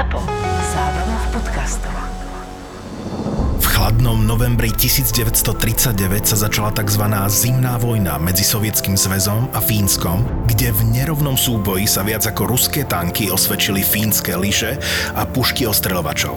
ZAPO. 0.00 0.16
Zábrná 0.72 1.16
v 1.20 1.26
podcastov. 1.28 1.92
V 3.60 3.66
chladnom 3.68 4.16
novembri 4.24 4.72
1939 4.72 6.24
sa 6.24 6.40
začala 6.40 6.72
tzv. 6.72 7.04
zimná 7.28 7.76
vojna 7.76 8.16
medzi 8.16 8.40
Sovietským 8.40 8.96
zväzom 8.96 9.52
a 9.52 9.60
Fínskom, 9.60 10.24
kde 10.48 10.72
v 10.72 10.96
nerovnom 10.96 11.36
súboji 11.36 11.84
sa 11.84 12.00
viac 12.00 12.24
ako 12.24 12.48
ruské 12.48 12.88
tanky 12.88 13.28
osvedčili 13.28 13.84
fínske 13.84 14.32
liše 14.40 14.80
a 15.12 15.28
pušky 15.28 15.68
ostreľovačov. 15.68 16.32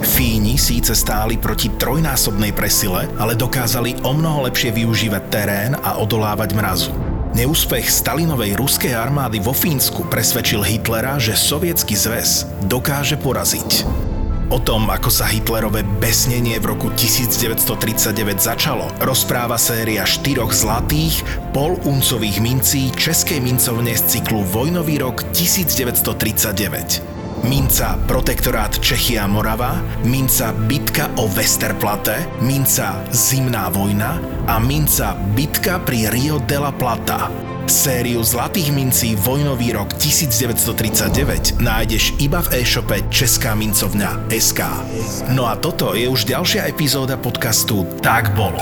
Fíni 0.00 0.56
síce 0.56 0.96
stáli 0.96 1.36
proti 1.36 1.76
trojnásobnej 1.76 2.56
presile, 2.56 3.04
ale 3.20 3.36
dokázali 3.36 4.00
o 4.00 4.16
mnoho 4.16 4.48
lepšie 4.48 4.72
využívať 4.72 5.22
terén 5.28 5.76
a 5.76 6.00
odolávať 6.00 6.56
mrazu. 6.56 7.03
Neúspech 7.34 7.90
Stalinovej 7.90 8.54
ruskej 8.54 8.94
armády 8.94 9.42
vo 9.42 9.50
Fínsku 9.50 10.06
presvedčil 10.06 10.62
Hitlera, 10.62 11.18
že 11.18 11.34
Sovietsky 11.34 11.98
zväz 11.98 12.46
dokáže 12.70 13.18
poraziť. 13.18 13.82
O 14.54 14.62
tom, 14.62 14.86
ako 14.86 15.10
sa 15.10 15.26
Hitlerové 15.26 15.82
besnenie 15.98 16.62
v 16.62 16.70
roku 16.70 16.94
1939 16.94 18.38
začalo, 18.38 18.86
rozpráva 19.02 19.58
séria 19.58 20.06
štyroch 20.06 20.54
zlatých, 20.54 21.26
poluncových 21.50 22.38
mincí 22.38 22.94
Českej 22.94 23.42
mincovne 23.42 23.98
z 23.98 24.14
cyklu 24.14 24.46
Vojnový 24.46 25.02
rok 25.02 25.26
1939 25.34 27.13
minca 27.44 28.00
Protektorát 28.08 28.72
Čechia 28.80 29.28
Morava, 29.28 29.78
minca 30.04 30.52
Bitka 30.52 31.12
o 31.20 31.28
Westerplatte, 31.28 32.26
minca 32.40 33.04
Zimná 33.12 33.68
vojna 33.68 34.18
a 34.48 34.58
minca 34.58 35.12
Bitka 35.36 35.78
pri 35.84 36.08
Rio 36.08 36.40
de 36.40 36.58
la 36.58 36.72
Plata. 36.72 37.28
Sériu 37.64 38.20
zlatých 38.20 38.76
mincí 38.76 39.16
Vojnový 39.16 39.72
rok 39.72 39.96
1939 39.96 41.64
nájdeš 41.64 42.12
iba 42.20 42.44
v 42.44 42.60
e-shope 42.60 43.00
Česká 43.08 43.56
mincovňa 43.56 44.28
SK. 44.28 44.60
No 45.32 45.48
a 45.48 45.56
toto 45.56 45.96
je 45.96 46.04
už 46.04 46.28
ďalšia 46.28 46.68
epizóda 46.68 47.16
podcastu 47.16 47.88
Tak 48.04 48.36
bolo. 48.36 48.60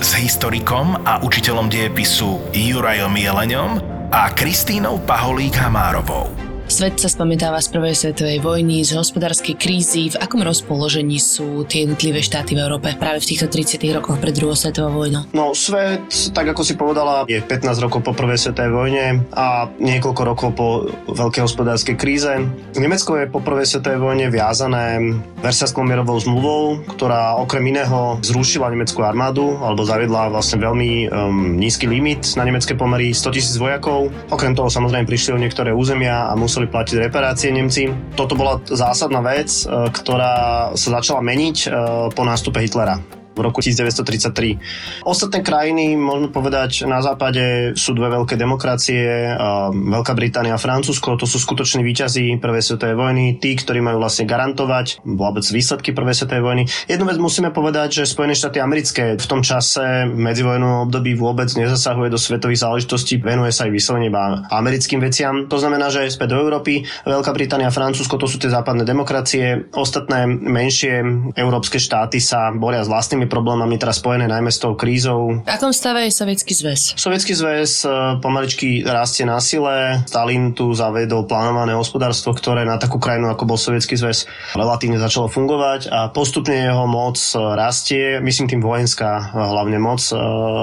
S 0.00 0.16
historikom 0.16 1.04
a 1.04 1.20
učiteľom 1.20 1.68
dejepisu 1.68 2.56
Jurajom 2.56 3.12
Jeleňom 3.12 3.70
a 4.08 4.32
Kristínou 4.32 5.04
Paholík-Hamárovou. 5.04 6.49
Svet 6.70 7.02
sa 7.02 7.10
spamätáva 7.10 7.58
z 7.58 7.74
prvej 7.74 7.94
svetovej 7.98 8.38
vojny, 8.46 8.86
z 8.86 8.94
hospodárskej 8.94 9.58
krízy. 9.58 10.14
V 10.14 10.22
akom 10.22 10.38
rozpoložení 10.38 11.18
sú 11.18 11.66
tie 11.66 11.82
jednotlivé 11.82 12.22
štáty 12.22 12.54
v 12.54 12.62
Európe 12.62 12.94
práve 12.94 13.18
v 13.18 13.26
týchto 13.26 13.50
30 13.50 13.82
rokoch 13.98 14.22
pred 14.22 14.30
druhou 14.30 14.54
svetovou 14.54 15.02
vojnou? 15.02 15.26
No 15.34 15.50
svet, 15.50 16.06
tak 16.30 16.46
ako 16.46 16.62
si 16.62 16.78
povedala, 16.78 17.26
je 17.26 17.42
15 17.42 17.74
rokov 17.82 18.06
po 18.06 18.14
prvej 18.14 18.38
svetovej 18.38 18.70
vojne 18.70 19.04
a 19.34 19.66
niekoľko 19.82 20.22
rokov 20.22 20.48
po 20.54 20.66
veľkej 21.10 21.42
hospodárskej 21.42 21.98
kríze. 21.98 22.30
Nemecko 22.78 23.18
je 23.18 23.26
po 23.26 23.42
prvej 23.42 23.66
svetovej 23.66 23.98
vojne 23.98 24.30
viazané 24.30 25.18
Versajskou 25.42 25.82
mierovou 25.82 26.22
zmluvou, 26.22 26.84
ktorá 26.86 27.34
okrem 27.40 27.66
iného 27.66 28.22
zrušila 28.22 28.70
nemeckú 28.70 29.02
armádu 29.02 29.58
alebo 29.58 29.82
zaviedla 29.82 30.30
vlastne 30.30 30.62
veľmi 30.62 31.08
um, 31.08 31.56
nízky 31.58 31.90
limit 31.90 32.36
na 32.38 32.46
nemecké 32.46 32.78
pomery 32.78 33.10
100 33.10 33.34
tisíc 33.34 33.56
vojakov. 33.58 34.14
Okrem 34.30 34.54
toho 34.54 34.70
samozrejme 34.70 35.08
prišli 35.08 35.34
o 35.34 35.42
niektoré 35.42 35.72
územia 35.72 36.28
a 36.28 36.36
museli 36.36 36.59
museli 36.60 36.76
platiť 36.76 36.96
reparácie 37.08 37.48
Nemci. 37.56 37.88
Toto 38.12 38.36
bola 38.36 38.60
zásadná 38.68 39.24
vec, 39.24 39.64
e, 39.64 39.88
ktorá 39.88 40.68
sa 40.76 40.88
začala 41.00 41.24
meniť 41.24 41.56
e, 41.64 41.68
po 42.12 42.20
nástupe 42.20 42.60
Hitlera 42.60 43.19
v 43.34 43.40
roku 43.40 43.62
1933. 43.62 45.02
Ostatné 45.06 45.40
krajiny, 45.40 45.94
môžeme 45.94 46.30
povedať, 46.30 46.84
na 46.86 47.00
západe 47.02 47.74
sú 47.78 47.94
dve 47.94 48.10
veľké 48.10 48.34
demokracie, 48.38 49.34
Veľká 49.70 50.12
Británia 50.14 50.54
a 50.54 50.60
Francúzsko, 50.60 51.18
to 51.18 51.26
sú 51.26 51.38
skutoční 51.38 51.82
výťazí 51.86 52.38
prvej 52.38 52.62
svetovej 52.62 52.96
vojny, 52.96 53.24
tí, 53.38 53.54
ktorí 53.54 53.82
majú 53.82 54.02
vlastne 54.02 54.26
garantovať 54.26 55.02
vôbec 55.04 55.42
výsledky 55.46 55.90
prvej 55.94 56.14
svetovej 56.16 56.44
vojny. 56.44 56.62
Jednu 56.86 57.04
vec 57.06 57.18
musíme 57.18 57.50
povedať, 57.50 58.02
že 58.02 58.10
Spojené 58.10 58.34
štáty 58.36 58.58
americké 58.62 59.18
v 59.18 59.26
tom 59.26 59.40
čase 59.40 60.06
medzivojnovom 60.06 60.90
období 60.90 61.14
vôbec 61.16 61.50
nezasahuje 61.52 62.08
do 62.10 62.18
svetových 62.18 62.62
záležitostí, 62.62 63.18
venuje 63.22 63.50
sa 63.54 63.66
aj 63.66 63.72
vyslovene 63.74 64.08
iba 64.08 64.46
americkým 64.50 65.00
veciam. 65.02 65.46
To 65.50 65.58
znamená, 65.58 65.90
že 65.90 66.10
späť 66.10 66.36
do 66.36 66.42
Európy, 66.42 66.86
Veľká 67.06 67.32
Británia 67.34 67.68
a 67.68 67.74
Francúzsko 67.74 68.20
to 68.20 68.28
sú 68.28 68.36
tie 68.38 68.52
západné 68.52 68.84
demokracie, 68.84 69.70
ostatné 69.74 70.28
menšie 70.28 71.02
európske 71.36 71.80
štáty 71.80 72.20
sa 72.20 72.52
boria 72.52 72.84
s 72.84 72.88
vlastnými 72.90 73.19
problémami 73.26 73.76
teraz 73.80 73.98
spojené 73.98 74.28
najmä 74.28 74.48
s 74.52 74.62
tou 74.62 74.78
krízou. 74.78 75.42
V 75.44 75.50
akom 75.50 75.74
stave 75.74 76.06
je 76.06 76.12
Sovietský 76.14 76.52
zväz? 76.54 76.94
Sovietský 76.94 77.32
zväz 77.36 77.84
e, 77.84 77.88
pomaličky 78.20 78.84
rastie 78.86 79.26
na 79.26 79.42
sile. 79.42 80.04
Stalin 80.06 80.56
tu 80.56 80.70
zavedol 80.72 81.26
plánované 81.26 81.74
hospodárstvo, 81.76 82.36
ktoré 82.36 82.62
na 82.62 82.78
takú 82.78 83.02
krajinu 83.02 83.32
ako 83.32 83.44
bol 83.44 83.58
Sovietský 83.58 83.98
zväz 83.98 84.28
relatívne 84.54 85.00
začalo 85.00 85.26
fungovať 85.26 85.90
a 85.90 86.12
postupne 86.14 86.54
jeho 86.54 86.84
moc 86.84 87.16
e, 87.16 87.36
rastie, 87.36 88.20
myslím 88.22 88.46
tým 88.46 88.62
vojenská 88.62 89.10
e, 89.10 89.22
hlavne 89.36 89.76
moc 89.80 90.02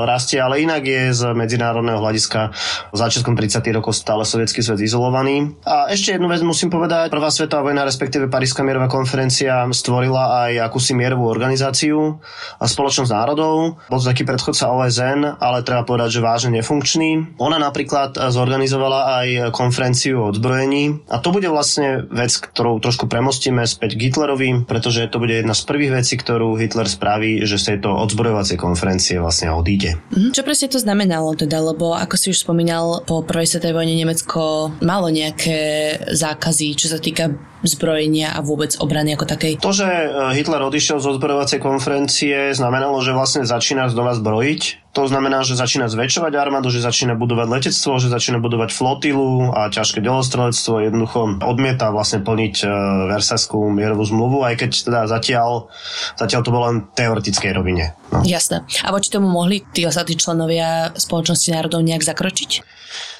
rastie, 0.08 0.40
ale 0.40 0.62
inak 0.64 0.86
je 0.86 1.04
z 1.14 1.22
medzinárodného 1.34 2.00
hľadiska 2.00 2.54
začiatkom 2.94 3.34
30. 3.34 3.62
rokov 3.74 3.98
stále 3.98 4.24
Sovietský 4.24 4.62
zväz 4.62 4.86
izolovaný. 4.88 5.58
A 5.66 5.90
ešte 5.90 6.16
jednu 6.16 6.30
vec 6.30 6.40
musím 6.46 6.70
povedať. 6.70 7.10
Prvá 7.10 7.34
svetová 7.34 7.68
vojna, 7.68 7.84
respektíve 7.84 8.30
Paríska 8.30 8.62
mierová 8.62 8.88
konferencia 8.88 9.66
stvorila 9.74 10.48
aj 10.48 10.70
akúsi 10.70 10.94
mierovú 10.94 11.28
organizáciu 11.28 12.20
spoločnosť 12.62 13.12
národov. 13.12 13.80
Bol 13.92 14.00
to 14.00 14.10
taký 14.10 14.24
predchodca 14.24 14.72
OSN, 14.72 15.40
ale 15.40 15.66
treba 15.66 15.84
povedať, 15.84 16.20
že 16.20 16.26
vážne 16.26 16.60
nefunkčný. 16.60 17.40
Ona 17.42 17.60
napríklad 17.60 18.16
zorganizovala 18.18 19.24
aj 19.24 19.28
konferenciu 19.52 20.24
o 20.24 20.30
odzbrojení 20.32 21.08
a 21.12 21.20
to 21.20 21.30
bude 21.34 21.48
vlastne 21.48 22.08
vec, 22.08 22.32
ktorú 22.32 22.80
trošku 22.84 23.10
premostíme 23.10 23.64
späť 23.66 23.96
k 23.96 24.10
Hitlerovi, 24.12 24.68
pretože 24.68 25.08
to 25.10 25.18
bude 25.18 25.34
jedna 25.34 25.54
z 25.56 25.64
prvých 25.66 26.04
vecí, 26.04 26.16
ktorú 26.20 26.58
Hitler 26.60 26.88
spraví, 26.88 27.44
že 27.44 27.58
z 27.58 27.76
tejto 27.76 27.94
odzbrojovacej 27.94 28.58
konferencie 28.60 29.18
vlastne 29.18 29.54
odíde. 29.54 29.98
Mhm. 30.14 30.34
Čo 30.36 30.46
presne 30.46 30.68
to 30.72 30.80
znamenalo 30.80 31.34
teda, 31.34 31.60
lebo 31.60 31.94
ako 31.96 32.16
si 32.16 32.32
už 32.34 32.44
spomínal, 32.44 33.04
po 33.04 33.24
prvej 33.24 33.48
svetovej 33.48 33.76
vojne 33.76 33.96
Nemecko 33.96 34.72
malo 34.84 35.08
nejaké 35.12 35.96
zákazy, 36.12 36.78
čo 36.78 36.88
sa 36.92 37.00
týka 37.02 37.34
zbrojenia 37.66 38.38
a 38.38 38.40
vôbec 38.46 38.78
obrany 38.78 39.18
ako 39.18 39.26
takej. 39.26 39.58
To, 39.60 39.74
že 39.74 39.88
e, 39.88 40.08
Hitler 40.38 40.62
odišiel 40.62 41.02
z 41.02 41.10
odzbrojovacej 41.18 41.60
konferencie, 41.60 42.37
znamenalo, 42.56 43.00
že 43.04 43.16
vlastne 43.16 43.44
začína 43.46 43.88
znova 43.92 44.18
zbrojiť. 44.18 44.92
To 44.98 45.06
znamená, 45.06 45.46
že 45.46 45.54
začína 45.54 45.94
zväčšovať 45.94 46.34
armádu, 46.34 46.74
že 46.74 46.82
začína 46.82 47.14
budovať 47.14 47.48
letectvo, 47.48 48.02
že 48.02 48.10
začína 48.10 48.42
budovať 48.42 48.74
flotilu 48.74 49.54
a 49.54 49.70
ťažké 49.70 50.02
delostrelectvo. 50.02 50.90
Jednoducho 50.90 51.38
odmieta 51.46 51.94
vlastne 51.94 52.26
plniť 52.26 52.56
e, 52.62 52.68
Versajskú 53.14 53.70
mierovú 53.70 54.02
zmluvu, 54.10 54.42
aj 54.42 54.56
keď 54.66 54.72
teda 54.90 55.02
zatiaľ, 55.06 55.70
zatiaľ 56.18 56.42
to 56.42 56.50
bolo 56.50 56.66
len 56.74 56.78
teoretickej 56.98 57.52
rovine. 57.54 57.94
No. 58.10 58.26
Jasné. 58.26 58.66
A 58.82 58.90
voči 58.90 59.14
tomu 59.14 59.30
mohli 59.30 59.62
tí 59.70 59.86
ostatní 59.86 60.18
členovia 60.18 60.96
spoločnosti 60.98 61.54
národov 61.54 61.86
nejak 61.86 62.02
zakročiť? 62.02 62.66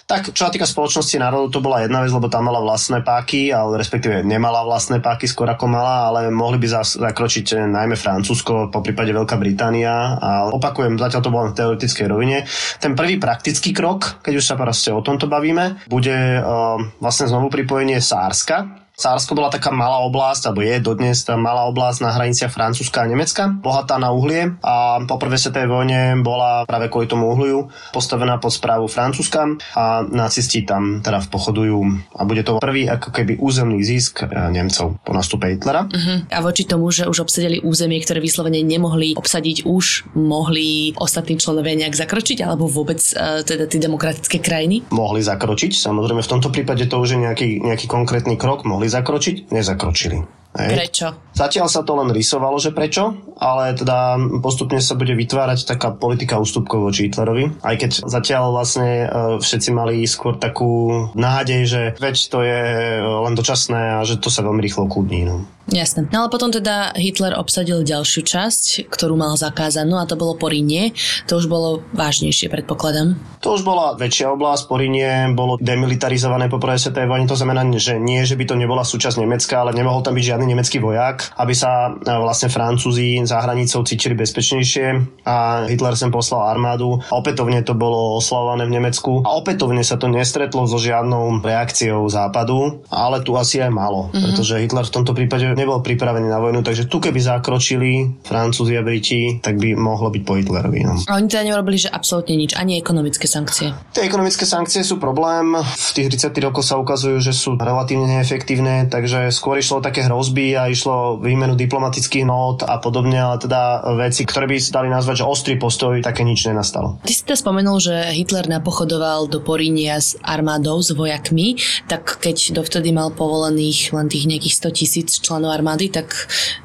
Tak, 0.08 0.32
čo 0.32 0.48
sa 0.48 0.52
týka 0.56 0.64
spoločnosti 0.64 1.20
národov, 1.20 1.52
to 1.52 1.60
bola 1.60 1.84
jedna 1.84 2.00
vec, 2.00 2.16
lebo 2.16 2.32
tam 2.32 2.48
mala 2.48 2.64
vlastné 2.64 3.04
páky, 3.04 3.52
ale 3.52 3.76
respektíve 3.76 4.24
nemala 4.24 4.64
vlastné 4.64 5.04
páky, 5.04 5.28
skôr 5.28 5.52
ako 5.52 5.68
mala, 5.68 6.08
ale 6.08 6.32
mohli 6.32 6.56
by 6.64 6.80
zakročiť 6.80 7.46
eh, 7.52 7.68
najmä 7.68 8.00
Francúzsko, 8.00 8.72
po 8.72 8.80
prípade 8.80 9.12
Veľká 9.12 9.36
Británia. 9.36 10.16
A 10.16 10.48
opakujem, 10.48 10.96
zatiaľ 10.96 11.22
to 11.28 11.34
bolo 11.36 11.52
na 11.52 11.58
teoretickej 11.60 12.08
rovine. 12.08 12.48
Ten 12.80 12.96
prvý 12.96 13.20
praktický 13.20 13.76
krok, 13.76 14.24
keď 14.24 14.34
už 14.40 14.48
sa 14.48 14.56
proste 14.56 14.96
o 14.96 15.04
tomto 15.04 15.28
bavíme, 15.28 15.84
bude 15.92 16.16
uh, 16.40 16.80
vlastne 17.04 17.28
znovu 17.28 17.52
pripojenie 17.52 18.00
Sárska, 18.00 18.87
Sársko 18.98 19.38
bola 19.38 19.54
taká 19.54 19.70
malá 19.70 20.02
oblasť, 20.10 20.50
alebo 20.50 20.66
je 20.66 20.82
dodnes 20.82 21.14
tá 21.22 21.38
malá 21.38 21.70
oblasť 21.70 22.02
na 22.02 22.18
hraniciach 22.18 22.50
Francúzska 22.50 23.06
a 23.06 23.10
Nemecka, 23.10 23.46
bohatá 23.46 24.02
na 24.02 24.10
uhlie 24.10 24.58
a 24.66 25.06
po 25.06 25.22
prvej 25.22 25.38
svetovej 25.38 25.70
vojne 25.70 26.00
bola 26.26 26.66
práve 26.66 26.90
kvôli 26.90 27.06
tomu 27.06 27.30
uhliu 27.30 27.70
postavená 27.94 28.42
pod 28.42 28.58
správu 28.58 28.90
Francúzska 28.90 29.54
a 29.78 30.02
nacisti 30.02 30.66
tam 30.66 31.06
teda 31.06 31.22
pochodujú 31.30 31.78
a 32.18 32.26
bude 32.26 32.42
to 32.42 32.58
prvý 32.58 32.90
ako 32.90 33.14
keby 33.14 33.38
územný 33.38 33.86
zisk 33.86 34.26
e, 34.26 34.34
Nemcov 34.34 34.98
po 35.06 35.14
nastupe 35.14 35.46
Hitlera. 35.46 35.86
Uh-huh. 35.86 36.26
A 36.34 36.42
voči 36.42 36.66
tomu, 36.66 36.90
že 36.90 37.06
už 37.06 37.22
obsadili 37.22 37.62
územie, 37.62 38.02
ktoré 38.02 38.18
vyslovene 38.18 38.66
nemohli 38.66 39.14
obsadiť, 39.14 39.70
už 39.70 40.10
mohli 40.18 40.98
ostatní 40.98 41.38
členovia 41.38 41.78
nejak 41.86 41.94
zakročiť, 41.94 42.42
alebo 42.42 42.66
vôbec 42.66 42.98
uh, 43.14 43.46
teda 43.46 43.70
tie 43.70 43.78
demokratické 43.78 44.42
krajiny? 44.42 44.90
Mohli 44.90 45.22
zakročiť, 45.22 45.78
samozrejme 45.78 46.26
v 46.26 46.32
tomto 46.34 46.50
prípade 46.50 46.90
to 46.90 46.98
už 46.98 47.14
je 47.14 47.20
nejaký, 47.22 47.62
nejaký 47.62 47.86
konkrétny 47.86 48.42
krok, 48.42 48.66
mohli 48.66 48.87
mohli 48.88 48.96
zakročiť, 48.96 49.36
nezakročili. 49.52 50.18
Hej. 50.58 50.74
Prečo? 50.74 51.08
Zatiaľ 51.38 51.68
sa 51.70 51.86
to 51.86 51.94
len 52.02 52.10
rysovalo, 52.10 52.58
že 52.58 52.74
prečo, 52.74 53.14
ale 53.38 53.78
teda 53.78 54.18
postupne 54.42 54.82
sa 54.82 54.98
bude 54.98 55.14
vytvárať 55.14 55.70
taká 55.70 55.94
politika 55.94 56.42
ústupkov 56.42 56.90
voči 56.90 57.06
Hitlerovi. 57.06 57.62
Aj 57.62 57.76
keď 57.78 58.10
zatiaľ 58.10 58.56
vlastne 58.56 59.06
e, 59.06 59.08
všetci 59.38 59.70
mali 59.70 60.02
skôr 60.10 60.40
takú 60.40 61.14
nádej, 61.14 61.62
že 61.68 61.82
veď 62.02 62.16
to 62.32 62.40
je 62.42 62.64
len 63.06 63.34
dočasné 63.38 64.02
a 64.02 64.08
že 64.08 64.18
to 64.18 64.34
sa 64.34 64.42
veľmi 64.42 64.64
rýchlo 64.64 64.90
kúdní. 64.90 65.30
No. 65.30 65.46
Jasné. 65.68 66.08
No 66.16 66.24
ale 66.24 66.30
potom 66.32 66.48
teda 66.48 66.96
Hitler 66.96 67.36
obsadil 67.36 67.84
ďalšiu 67.84 68.24
časť, 68.24 68.88
ktorú 68.88 69.20
mal 69.20 69.36
zakázanú 69.36 70.00
a 70.00 70.08
to 70.08 70.16
bolo 70.16 70.40
Porínie. 70.40 70.96
To 71.28 71.44
už 71.44 71.52
bolo 71.52 71.84
vážnejšie, 71.92 72.48
predpokladám. 72.48 73.20
To 73.44 73.60
už 73.60 73.68
bola 73.68 73.92
väčšia 74.00 74.32
oblasť. 74.32 74.72
Porínie 74.72 75.36
bolo 75.36 75.60
demilitarizované 75.60 76.48
po 76.48 76.56
prvej 76.56 76.88
svetovej 76.88 77.12
vojne. 77.12 77.28
To 77.28 77.36
znamená, 77.36 77.68
že 77.76 78.00
nie, 78.00 78.24
že 78.24 78.40
by 78.40 78.48
to 78.48 78.56
nebola 78.56 78.88
súčasť 78.88 79.20
Nemecka, 79.20 79.60
ale 79.60 79.76
nemohol 79.76 80.08
tam 80.08 80.16
byť 80.16 80.24
žiadny 80.24 80.46
nemecký 80.56 80.80
vojak, 80.80 81.36
aby 81.36 81.52
sa 81.52 81.92
e, 81.92 82.16
vlastne 82.16 82.48
Francúzi 82.48 83.20
za 83.28 83.44
hranicou 83.44 83.84
cítili 83.84 84.16
bezpečnejšie 84.16 85.20
a 85.28 85.68
Hitler 85.68 86.00
sem 86.00 86.16
poslal 86.16 86.48
armádu. 86.48 87.04
Opätovne 87.12 87.60
to 87.68 87.76
bolo 87.76 88.16
oslavované 88.24 88.64
v 88.72 88.80
Nemecku 88.80 89.28
a 89.28 89.36
opätovne 89.36 89.84
sa 89.84 90.00
to 90.00 90.08
nestretlo 90.08 90.64
so 90.64 90.80
žiadnou 90.80 91.44
reakciou 91.44 92.08
západu, 92.08 92.88
ale 92.88 93.20
tu 93.20 93.36
asi 93.36 93.60
aj 93.60 93.72
malo, 93.74 94.08
mm-hmm. 94.08 94.24
pretože 94.24 94.64
Hitler 94.64 94.86
v 94.88 94.96
tomto 94.96 95.12
prípade 95.12 95.57
nebol 95.58 95.82
pripravený 95.82 96.30
na 96.30 96.38
vojnu, 96.38 96.62
takže 96.62 96.86
tu 96.86 97.02
keby 97.02 97.18
zakročili 97.18 98.22
Francúzi 98.22 98.78
a 98.78 98.86
Briti, 98.86 99.42
tak 99.42 99.58
by 99.58 99.74
mohlo 99.74 100.14
byť 100.14 100.22
po 100.22 100.38
Hitlerovi. 100.38 100.86
No. 100.86 101.02
A 101.10 101.18
oni 101.18 101.26
teda 101.26 101.50
nerobili, 101.50 101.82
že 101.82 101.90
absolútne 101.90 102.38
nič, 102.38 102.54
ani 102.54 102.78
ekonomické 102.78 103.26
sankcie. 103.26 103.74
Tie 103.98 104.06
ekonomické 104.06 104.46
sankcie 104.46 104.86
sú 104.86 105.02
problém. 105.02 105.58
V 105.58 105.90
tých 105.98 106.14
30 106.14 106.38
rokoch 106.46 106.62
sa 106.64 106.78
ukazujú, 106.78 107.18
že 107.18 107.34
sú 107.34 107.58
relatívne 107.58 108.06
neefektívne, 108.06 108.86
takže 108.88 109.34
skôr 109.34 109.58
išlo 109.58 109.82
také 109.82 110.06
hrozby 110.06 110.54
a 110.54 110.70
išlo 110.70 111.18
výmenu 111.18 111.58
diplomatických 111.58 112.30
nót 112.30 112.62
a 112.62 112.78
podobne, 112.78 113.18
ale 113.18 113.42
teda 113.42 113.82
veci, 113.98 114.24
ktoré 114.24 114.46
by 114.46 114.56
si 114.62 114.70
dali 114.70 114.88
nazvať, 114.94 115.24
že 115.24 115.26
ostrý 115.26 115.56
postoj, 115.58 115.98
také 116.06 116.22
nič 116.22 116.46
nenastalo. 116.46 117.02
Ty 117.02 117.12
si 117.12 117.26
teda 117.26 117.40
spomenul, 117.40 117.82
že 117.82 117.96
Hitler 118.14 118.46
napochodoval 118.46 119.26
do 119.32 119.42
Porínia 119.42 119.98
s 119.98 120.14
armádou, 120.22 120.84
s 120.84 120.94
vojakmi, 120.94 121.58
tak 121.88 122.20
keď 122.22 122.54
dovtedy 122.54 122.92
mal 122.92 123.10
povolených 123.16 123.96
len 123.96 124.08
tých 124.12 124.28
nejakých 124.28 124.56
100 124.68 124.78
tisíc 124.78 125.10
členov 125.24 125.47
členov 125.48 125.56
armády, 125.56 125.88
tak 125.88 126.12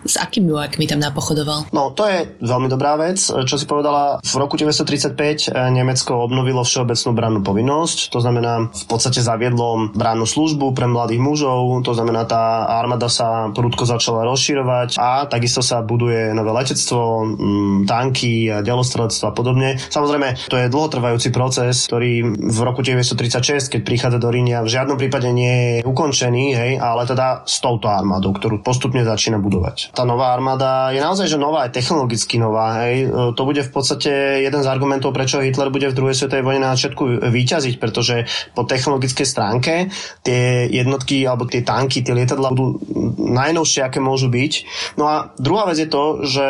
s 0.02 0.18
akými 0.18 0.50
vojakmi 0.50 0.90
tam 0.90 0.98
napochodoval? 0.98 1.70
No, 1.70 1.94
to 1.94 2.10
je 2.10 2.26
veľmi 2.42 2.66
dobrá 2.66 2.98
vec. 2.98 3.22
Čo 3.22 3.54
si 3.54 3.64
povedala, 3.70 4.18
v 4.18 4.34
roku 4.34 4.58
1935 4.58 5.14
eh, 5.14 5.70
Nemecko 5.70 6.26
obnovilo 6.26 6.66
všeobecnú 6.66 7.10
brannú 7.14 7.40
povinnosť, 7.46 8.10
to 8.10 8.18
znamená 8.18 8.74
v 8.74 8.84
podstate 8.90 9.22
zaviedlo 9.22 9.94
brannú 9.94 10.26
službu 10.26 10.74
pre 10.74 10.90
mladých 10.90 11.22
mužov, 11.22 11.86
to 11.86 11.94
znamená 11.94 12.26
tá 12.26 12.66
armáda 12.66 13.06
sa 13.06 13.54
prudko 13.54 13.86
začala 13.86 14.26
rozširovať 14.26 14.98
a 14.98 15.30
takisto 15.30 15.62
sa 15.62 15.84
buduje 15.84 16.34
nové 16.34 16.50
letectvo, 16.50 17.22
mm, 17.22 17.78
tanky, 17.86 18.50
delostrelectvo 18.66 19.30
a 19.30 19.32
podobne. 19.36 19.78
Samozrejme, 19.78 20.50
to 20.50 20.58
je 20.58 20.72
dlhotrvajúci 20.72 21.30
proces, 21.30 21.86
ktorý 21.86 22.34
v 22.34 22.58
roku 22.64 22.82
1936, 22.82 23.70
keď 23.70 23.80
prichádza 23.84 24.18
do 24.18 24.32
Rínia, 24.32 24.64
v 24.64 24.72
žiadnom 24.72 24.96
prípade 24.96 25.28
nie 25.30 25.78
je 25.78 25.86
ukončený, 25.86 26.44
hej, 26.56 26.72
ale 26.80 27.04
teda 27.04 27.44
s 27.44 27.60
touto 27.60 27.92
armádou, 27.92 28.32
ktorú 28.32 28.64
postupne 28.72 29.04
začína 29.04 29.36
budovať. 29.36 29.92
Tá 29.92 30.08
nová 30.08 30.32
armáda 30.32 30.96
je 30.96 31.04
naozaj 31.04 31.28
že 31.28 31.36
nová, 31.36 31.68
aj 31.68 31.76
technologicky 31.76 32.40
nová. 32.40 32.80
Hej. 32.88 33.04
E, 33.04 33.36
to 33.36 33.42
bude 33.44 33.60
v 33.60 33.68
podstate 33.68 34.40
jeden 34.40 34.64
z 34.64 34.68
argumentov, 34.72 35.12
prečo 35.12 35.44
Hitler 35.44 35.68
bude 35.68 35.92
v 35.92 35.96
druhej 36.00 36.16
svetovej 36.16 36.40
vojne 36.40 36.64
na 36.64 36.72
začiatku 36.72 37.28
výťaziť, 37.28 37.76
pretože 37.76 38.24
po 38.56 38.64
technologickej 38.64 39.26
stránke 39.28 39.92
tie 40.24 40.72
jednotky 40.72 41.20
alebo 41.28 41.44
tie 41.44 41.60
tanky, 41.60 42.00
tie 42.00 42.16
lietadla 42.16 42.56
budú 42.56 42.80
najnovšie, 43.20 43.84
aké 43.84 44.00
môžu 44.00 44.32
byť. 44.32 44.52
No 44.96 45.04
a 45.04 45.36
druhá 45.36 45.68
vec 45.68 45.76
je 45.76 45.92
to, 45.92 46.24
že 46.24 46.46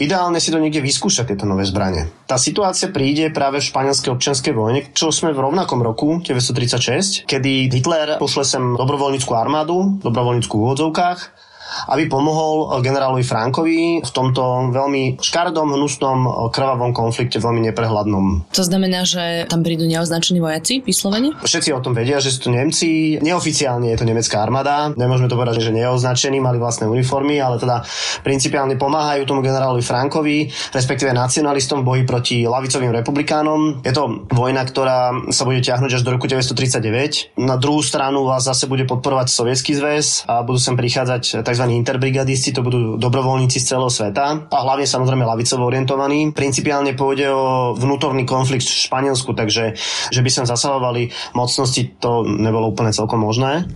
ideálne 0.00 0.40
si 0.40 0.48
to 0.48 0.56
niekde 0.56 0.80
vyskúšať 0.80 1.36
tieto 1.36 1.44
nové 1.44 1.68
zbranie. 1.68 2.08
Tá 2.24 2.40
situácia 2.40 2.88
príde 2.88 3.28
práve 3.28 3.60
v 3.60 3.68
španielskej 3.68 4.08
občianskej 4.16 4.52
vojne, 4.56 4.80
čo 4.96 5.12
sme 5.12 5.36
v 5.36 5.44
rovnakom 5.44 5.84
roku, 5.84 6.24
1936, 6.24 7.28
kedy 7.28 7.68
Hitler 7.68 8.16
pošle 8.16 8.44
sem 8.48 8.64
dobrovoľníckú 8.76 9.32
armádu, 9.36 10.00
dobrovoľníckú 10.00 10.54
v 10.56 10.64
úvodzovkách, 10.64 11.48
aby 11.88 12.08
pomohol 12.10 12.78
eh, 12.78 12.84
generálovi 12.84 13.24
Frankovi 13.24 14.00
v 14.02 14.10
tomto 14.10 14.72
veľmi 14.72 15.20
škardom, 15.20 15.74
hnusnom, 15.74 16.18
eh, 16.24 16.30
krvavom 16.50 16.90
konflikte, 16.96 17.38
veľmi 17.38 17.64
neprehľadnom. 17.70 18.50
To 18.52 18.64
znamená, 18.64 19.04
že 19.04 19.46
tam 19.46 19.62
prídu 19.62 19.84
neoznačení 19.86 20.40
vojaci, 20.42 20.80
vyslovene? 20.82 21.36
Všetci 21.44 21.70
o 21.74 21.80
tom 21.80 21.94
vedia, 21.94 22.18
že 22.18 22.32
sú 22.32 22.48
to 22.48 22.50
Nemci. 22.54 23.20
Neoficiálne 23.20 23.92
je 23.92 23.98
to 24.00 24.06
nemecká 24.08 24.40
armáda. 24.42 24.92
Nemôžeme 24.96 25.28
to 25.28 25.36
povedať, 25.36 25.60
že 25.60 25.74
neoznačení, 25.74 26.40
mali 26.40 26.56
vlastné 26.58 26.88
uniformy, 26.88 27.38
ale 27.38 27.60
teda 27.60 27.84
principiálne 28.24 28.74
pomáhajú 28.80 29.28
tomu 29.28 29.44
generálovi 29.44 29.84
Frankovi, 29.84 30.48
respektíve 30.72 31.12
nacionalistom 31.12 31.82
v 31.82 31.86
boji 31.86 32.02
proti 32.08 32.36
lavicovým 32.48 32.92
republikánom. 32.94 33.84
Je 33.84 33.92
to 33.92 34.26
vojna, 34.32 34.64
ktorá 34.64 35.12
sa 35.30 35.44
bude 35.44 35.60
ťahnuť 35.60 36.00
až 36.00 36.02
do 36.02 36.14
roku 36.14 36.26
1939. 36.26 37.36
Na 37.38 37.60
druhú 37.60 37.84
stranu 37.84 38.24
vás 38.24 38.46
zase 38.46 38.70
bude 38.70 38.88
podporovať 38.88 39.28
Sovietský 39.30 39.76
zväz 39.76 40.24
a 40.26 40.42
budú 40.42 40.58
sem 40.58 40.74
prichádzať 40.74 41.44
tzv 41.44 41.57
interbrigadisti, 41.66 42.54
to 42.54 42.62
budú 42.62 42.94
dobrovoľníci 42.94 43.58
z 43.58 43.74
celého 43.74 43.90
sveta 43.90 44.46
a 44.46 44.58
hlavne 44.62 44.86
samozrejme 44.86 45.26
lavicovo 45.26 45.66
orientovaní. 45.66 46.30
Principiálne 46.30 46.94
pôjde 46.94 47.26
o 47.34 47.74
vnútorný 47.74 48.22
konflikt 48.22 48.70
v 48.70 48.86
Španielsku, 48.86 49.34
takže 49.34 49.74
že 50.14 50.20
by 50.22 50.30
sa 50.30 50.46
zasahovali 50.46 51.10
mocnosti, 51.34 51.90
to 51.98 52.22
nebolo 52.22 52.70
úplne 52.70 52.94
celkom 52.94 53.26
možné. 53.26 53.66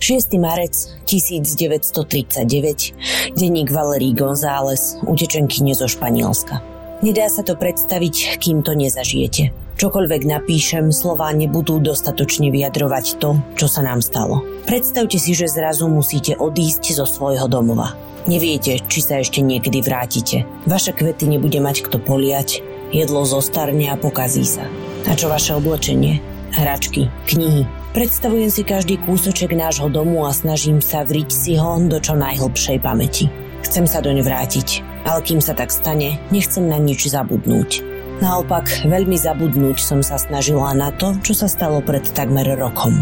6. 0.00 0.32
marec 0.40 0.72
1939, 1.04 3.36
denník 3.36 3.68
Valerí 3.68 4.16
González, 4.16 4.96
utečenkyne 5.04 5.76
zo 5.76 5.84
Španielska. 5.84 6.64
Nedá 7.04 7.28
sa 7.28 7.44
to 7.44 7.52
predstaviť, 7.52 8.40
kým 8.40 8.64
to 8.64 8.72
nezažijete. 8.72 9.52
Čokoľvek 9.80 10.28
napíšem, 10.28 10.92
slová 10.92 11.32
nebudú 11.32 11.80
dostatočne 11.80 12.52
vyjadrovať 12.52 13.16
to, 13.16 13.40
čo 13.56 13.64
sa 13.64 13.80
nám 13.80 14.04
stalo. 14.04 14.44
Predstavte 14.68 15.16
si, 15.16 15.32
že 15.32 15.48
zrazu 15.48 15.88
musíte 15.88 16.36
odísť 16.36 17.00
zo 17.00 17.08
svojho 17.08 17.48
domova. 17.48 17.96
Neviete, 18.28 18.76
či 18.76 19.00
sa 19.00 19.24
ešte 19.24 19.40
niekedy 19.40 19.80
vrátite. 19.80 20.44
Vaše 20.68 20.92
kvety 20.92 21.24
nebude 21.24 21.64
mať 21.64 21.88
kto 21.88 21.96
poliať, 21.96 22.60
jedlo 22.92 23.24
zostarne 23.24 23.88
a 23.88 23.96
pokazí 23.96 24.44
sa. 24.44 24.68
A 25.08 25.16
čo 25.16 25.32
vaše 25.32 25.56
oblečenie? 25.56 26.20
Hračky, 26.52 27.08
knihy. 27.32 27.64
Predstavujem 27.96 28.52
si 28.52 28.68
každý 28.68 29.00
kúsoček 29.00 29.56
nášho 29.56 29.88
domu 29.88 30.28
a 30.28 30.36
snažím 30.36 30.84
sa 30.84 31.08
vriť 31.08 31.32
si 31.32 31.56
ho 31.56 31.80
do 31.80 31.96
čo 31.96 32.12
najhlbšej 32.20 32.84
pamäti. 32.84 33.32
Chcem 33.64 33.88
sa 33.88 34.04
doň 34.04 34.20
vrátiť, 34.28 34.84
ale 35.08 35.24
kým 35.24 35.40
sa 35.40 35.56
tak 35.56 35.72
stane, 35.72 36.20
nechcem 36.28 36.68
na 36.68 36.76
nič 36.76 37.08
zabudnúť. 37.08 37.89
Naopak, 38.20 38.84
veľmi 38.84 39.16
zabudnúť 39.16 39.80
som 39.80 40.04
sa 40.04 40.20
snažila 40.20 40.76
na 40.76 40.92
to, 40.92 41.16
čo 41.24 41.32
sa 41.32 41.48
stalo 41.48 41.80
pred 41.80 42.04
takmer 42.04 42.52
rokom. 42.52 43.00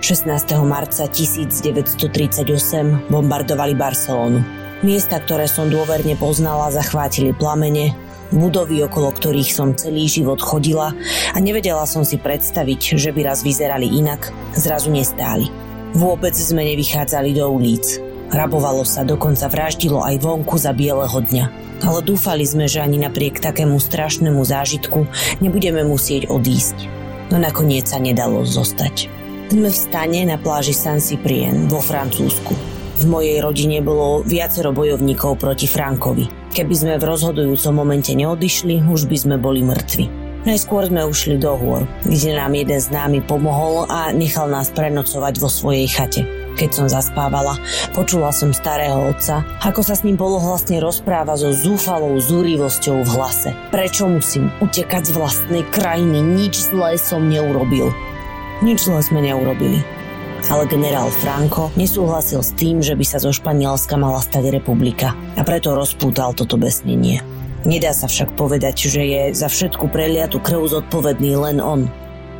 16. 0.00 0.32
marca 0.64 1.04
1938 1.04 2.48
bombardovali 3.12 3.76
Barcelonu. 3.76 4.40
Miesta, 4.80 5.20
ktoré 5.20 5.44
som 5.44 5.68
dôverne 5.68 6.16
poznala, 6.16 6.72
zachvátili 6.72 7.36
plamene, 7.36 7.92
budovy, 8.32 8.80
okolo 8.80 9.12
ktorých 9.12 9.52
som 9.52 9.76
celý 9.76 10.08
život 10.08 10.40
chodila 10.40 10.96
a 11.36 11.36
nevedela 11.36 11.84
som 11.84 12.00
si 12.00 12.16
predstaviť, 12.16 12.96
že 12.96 13.12
by 13.12 13.28
raz 13.28 13.44
vyzerali 13.44 13.92
inak, 13.92 14.32
zrazu 14.56 14.88
nestáli. 14.88 15.52
Vôbec 15.92 16.32
sme 16.32 16.64
nevychádzali 16.64 17.36
do 17.36 17.44
ulic. 17.44 18.00
Rabovalo 18.32 18.88
sa, 18.88 19.04
dokonca 19.04 19.52
vraždilo 19.52 20.00
aj 20.00 20.16
vonku 20.16 20.56
za 20.56 20.72
bieleho 20.72 21.20
dňa 21.20 21.69
ale 21.84 22.04
dúfali 22.04 22.44
sme, 22.44 22.68
že 22.68 22.84
ani 22.84 23.00
napriek 23.00 23.40
takému 23.40 23.80
strašnému 23.80 24.40
zážitku 24.40 25.08
nebudeme 25.40 25.84
musieť 25.84 26.28
odísť. 26.28 26.76
No 27.30 27.38
nakoniec 27.38 27.86
sa 27.86 28.02
nedalo 28.02 28.42
zostať. 28.42 29.06
Sme 29.50 29.66
v 29.66 29.76
stane 29.76 30.22
na 30.26 30.38
pláži 30.38 30.74
San 30.74 31.02
Cyprien 31.02 31.66
vo 31.66 31.82
Francúzsku. 31.82 32.54
V 33.00 33.04
mojej 33.08 33.40
rodine 33.40 33.80
bolo 33.80 34.20
viacero 34.22 34.70
bojovníkov 34.76 35.40
proti 35.40 35.64
Frankovi. 35.64 36.52
Keby 36.52 36.74
sme 36.74 36.94
v 36.98 37.08
rozhodujúcom 37.08 37.72
momente 37.72 38.12
neodišli, 38.12 38.84
už 38.84 39.08
by 39.08 39.16
sme 39.16 39.36
boli 39.40 39.64
mŕtvi. 39.64 40.06
Najskôr 40.40 40.88
sme 40.88 41.04
ušli 41.04 41.36
do 41.36 41.52
hôr, 41.52 41.84
kde 42.00 42.32
nám 42.32 42.56
jeden 42.56 42.80
známy 42.80 43.20
pomohol 43.28 43.84
a 43.92 44.08
nechal 44.08 44.48
nás 44.48 44.72
prenocovať 44.72 45.36
vo 45.36 45.52
svojej 45.52 45.84
chate. 45.84 46.39
Keď 46.58 46.70
som 46.74 46.86
zaspávala, 46.90 47.54
počula 47.94 48.34
som 48.34 48.50
starého 48.50 49.14
otca, 49.14 49.46
ako 49.62 49.80
sa 49.86 49.94
s 49.94 50.02
ním 50.02 50.18
polohlasne 50.18 50.82
rozpráva 50.82 51.38
so 51.38 51.54
zúfalou 51.54 52.18
zúrivosťou 52.18 53.06
v 53.06 53.10
hlase. 53.14 53.50
Prečo 53.70 54.10
musím 54.10 54.50
utekať 54.58 55.10
z 55.10 55.12
vlastnej 55.14 55.62
krajiny? 55.70 56.18
Nič 56.18 56.58
zlé 56.72 56.98
som 56.98 57.30
neurobil. 57.30 57.94
Nič 58.60 58.90
zlé 58.90 59.00
sme 59.00 59.20
neurobili. 59.22 59.80
Ale 60.48 60.64
generál 60.64 61.12
Franco 61.12 61.68
nesúhlasil 61.76 62.40
s 62.40 62.56
tým, 62.56 62.80
že 62.80 62.96
by 62.96 63.04
sa 63.04 63.20
zo 63.20 63.28
Španielska 63.28 64.00
mala 64.00 64.24
stať 64.24 64.48
republika 64.48 65.12
a 65.36 65.44
preto 65.44 65.76
rozpútal 65.76 66.32
toto 66.32 66.56
besnenie. 66.56 67.20
Nedá 67.68 67.92
sa 67.92 68.08
však 68.08 68.40
povedať, 68.40 68.88
že 68.88 69.02
je 69.04 69.22
za 69.36 69.52
všetku 69.52 69.92
preliatu 69.92 70.40
krv 70.40 70.64
zodpovedný 70.64 71.36
len 71.36 71.60
on. 71.60 71.92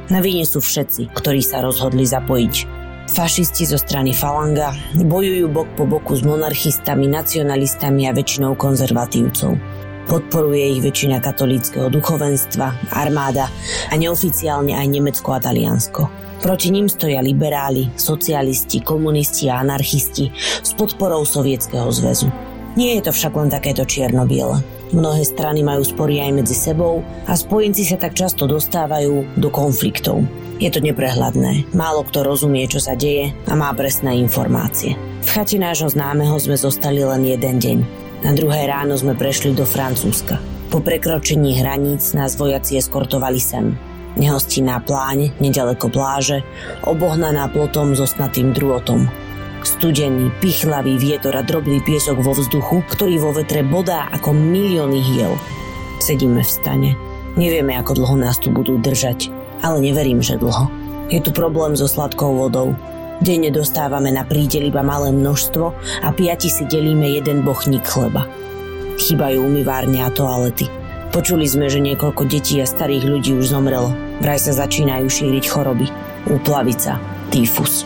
Na 0.09 0.25
vine 0.25 0.49
sú 0.49 0.65
všetci, 0.65 1.13
ktorí 1.13 1.45
sa 1.45 1.61
rozhodli 1.61 2.09
zapojiť 2.09 2.80
Fašisti 3.11 3.67
zo 3.67 3.75
strany 3.75 4.15
Falanga 4.15 4.71
bojujú 4.95 5.51
bok 5.51 5.67
po 5.75 5.83
boku 5.83 6.15
s 6.15 6.23
monarchistami, 6.23 7.11
nacionalistami 7.11 8.07
a 8.07 8.15
väčšinou 8.15 8.55
konzervatívcov. 8.55 9.59
Podporuje 10.07 10.79
ich 10.79 10.81
väčšina 10.87 11.19
katolíckého 11.19 11.91
duchovenstva, 11.91 12.95
armáda 12.95 13.51
a 13.91 13.95
neoficiálne 13.99 14.79
aj 14.79 14.87
Nemecko 14.87 15.35
a 15.35 15.43
Taliansko. 15.43 16.07
Proti 16.39 16.71
ním 16.71 16.87
stoja 16.87 17.19
liberáli, 17.19 17.91
socialisti, 17.99 18.79
komunisti 18.79 19.51
a 19.51 19.59
anarchisti 19.59 20.31
s 20.63 20.71
podporou 20.79 21.27
Sovietskeho 21.27 21.91
zväzu. 21.91 22.31
Nie 22.79 23.03
je 23.03 23.11
to 23.11 23.13
však 23.13 23.35
len 23.35 23.51
takéto 23.51 23.83
čierno-biele. 23.83 24.63
Mnohé 24.95 25.27
strany 25.27 25.67
majú 25.67 25.83
spory 25.83 26.23
aj 26.23 26.47
medzi 26.47 26.55
sebou 26.55 27.03
a 27.27 27.35
spojenci 27.35 27.83
sa 27.83 27.99
tak 27.99 28.15
často 28.15 28.47
dostávajú 28.47 29.35
do 29.35 29.51
konfliktov. 29.51 30.23
Je 30.61 30.69
to 30.69 30.85
neprehľadné, 30.85 31.73
málo 31.73 32.05
kto 32.05 32.21
rozumie, 32.21 32.69
čo 32.69 32.85
sa 32.85 32.93
deje 32.93 33.33
a 33.49 33.57
má 33.57 33.73
presné 33.73 34.21
informácie. 34.21 34.93
V 35.25 35.29
chate 35.33 35.57
nášho 35.57 35.89
známeho 35.89 36.37
sme 36.37 36.53
zostali 36.53 37.01
len 37.01 37.25
jeden 37.25 37.57
deň. 37.57 37.79
Na 38.21 38.37
druhé 38.37 38.69
ráno 38.69 38.93
sme 38.93 39.17
prešli 39.17 39.57
do 39.57 39.65
Francúzska. 39.65 40.37
Po 40.69 40.85
prekročení 40.85 41.57
hraníc 41.57 42.13
nás 42.13 42.37
vojaci 42.37 42.77
eskortovali 42.77 43.41
sem. 43.41 43.73
Nehostinná 44.21 44.85
pláň, 44.85 45.33
nedaleko 45.41 45.89
pláže, 45.89 46.45
obohnaná 46.85 47.49
plotom 47.49 47.97
so 47.97 48.05
snatým 48.05 48.53
drôtom. 48.53 49.09
Studený, 49.65 50.29
pichlavý 50.45 51.01
vietor 51.01 51.41
a 51.41 51.43
drobný 51.45 51.81
piesok 51.81 52.21
vo 52.21 52.37
vzduchu, 52.37 52.85
ktorý 52.93 53.17
vo 53.17 53.33
vetre 53.33 53.65
bodá 53.65 54.13
ako 54.13 54.37
milióny 54.37 55.01
hiel. 55.01 55.41
Sedíme 56.05 56.45
v 56.45 56.53
stane. 56.53 56.91
Nevieme, 57.41 57.81
ako 57.81 57.97
dlho 57.97 58.17
nás 58.21 58.37
tu 58.37 58.53
budú 58.53 58.77
držať, 58.77 59.40
ale 59.61 59.81
neverím, 59.81 60.25
že 60.25 60.41
dlho. 60.41 60.69
Je 61.11 61.19
tu 61.19 61.35
problém 61.35 61.75
so 61.75 61.91
sladkou 61.91 62.39
vodou. 62.39 62.73
Denne 63.21 63.53
dostávame 63.53 64.09
na 64.09 64.25
prídel 64.25 64.73
iba 64.73 64.81
malé 64.81 65.13
množstvo 65.13 65.67
a 66.07 66.09
piati 66.15 66.49
si 66.49 66.65
delíme 66.65 67.05
jeden 67.05 67.45
bochník 67.45 67.85
chleba. 67.85 68.25
Chýbajú 68.97 69.45
umývárne 69.45 70.01
a 70.01 70.09
toalety. 70.09 70.71
Počuli 71.11 71.45
sme, 71.45 71.67
že 71.67 71.83
niekoľko 71.83 72.23
detí 72.31 72.63
a 72.63 72.67
starých 72.69 73.05
ľudí 73.05 73.35
už 73.35 73.51
zomrelo. 73.51 73.91
Vraj 74.23 74.39
sa 74.39 74.55
začínajú 74.55 75.11
šíriť 75.11 75.45
choroby. 75.51 75.91
Úplavica, 76.31 77.03
týfus. 77.35 77.83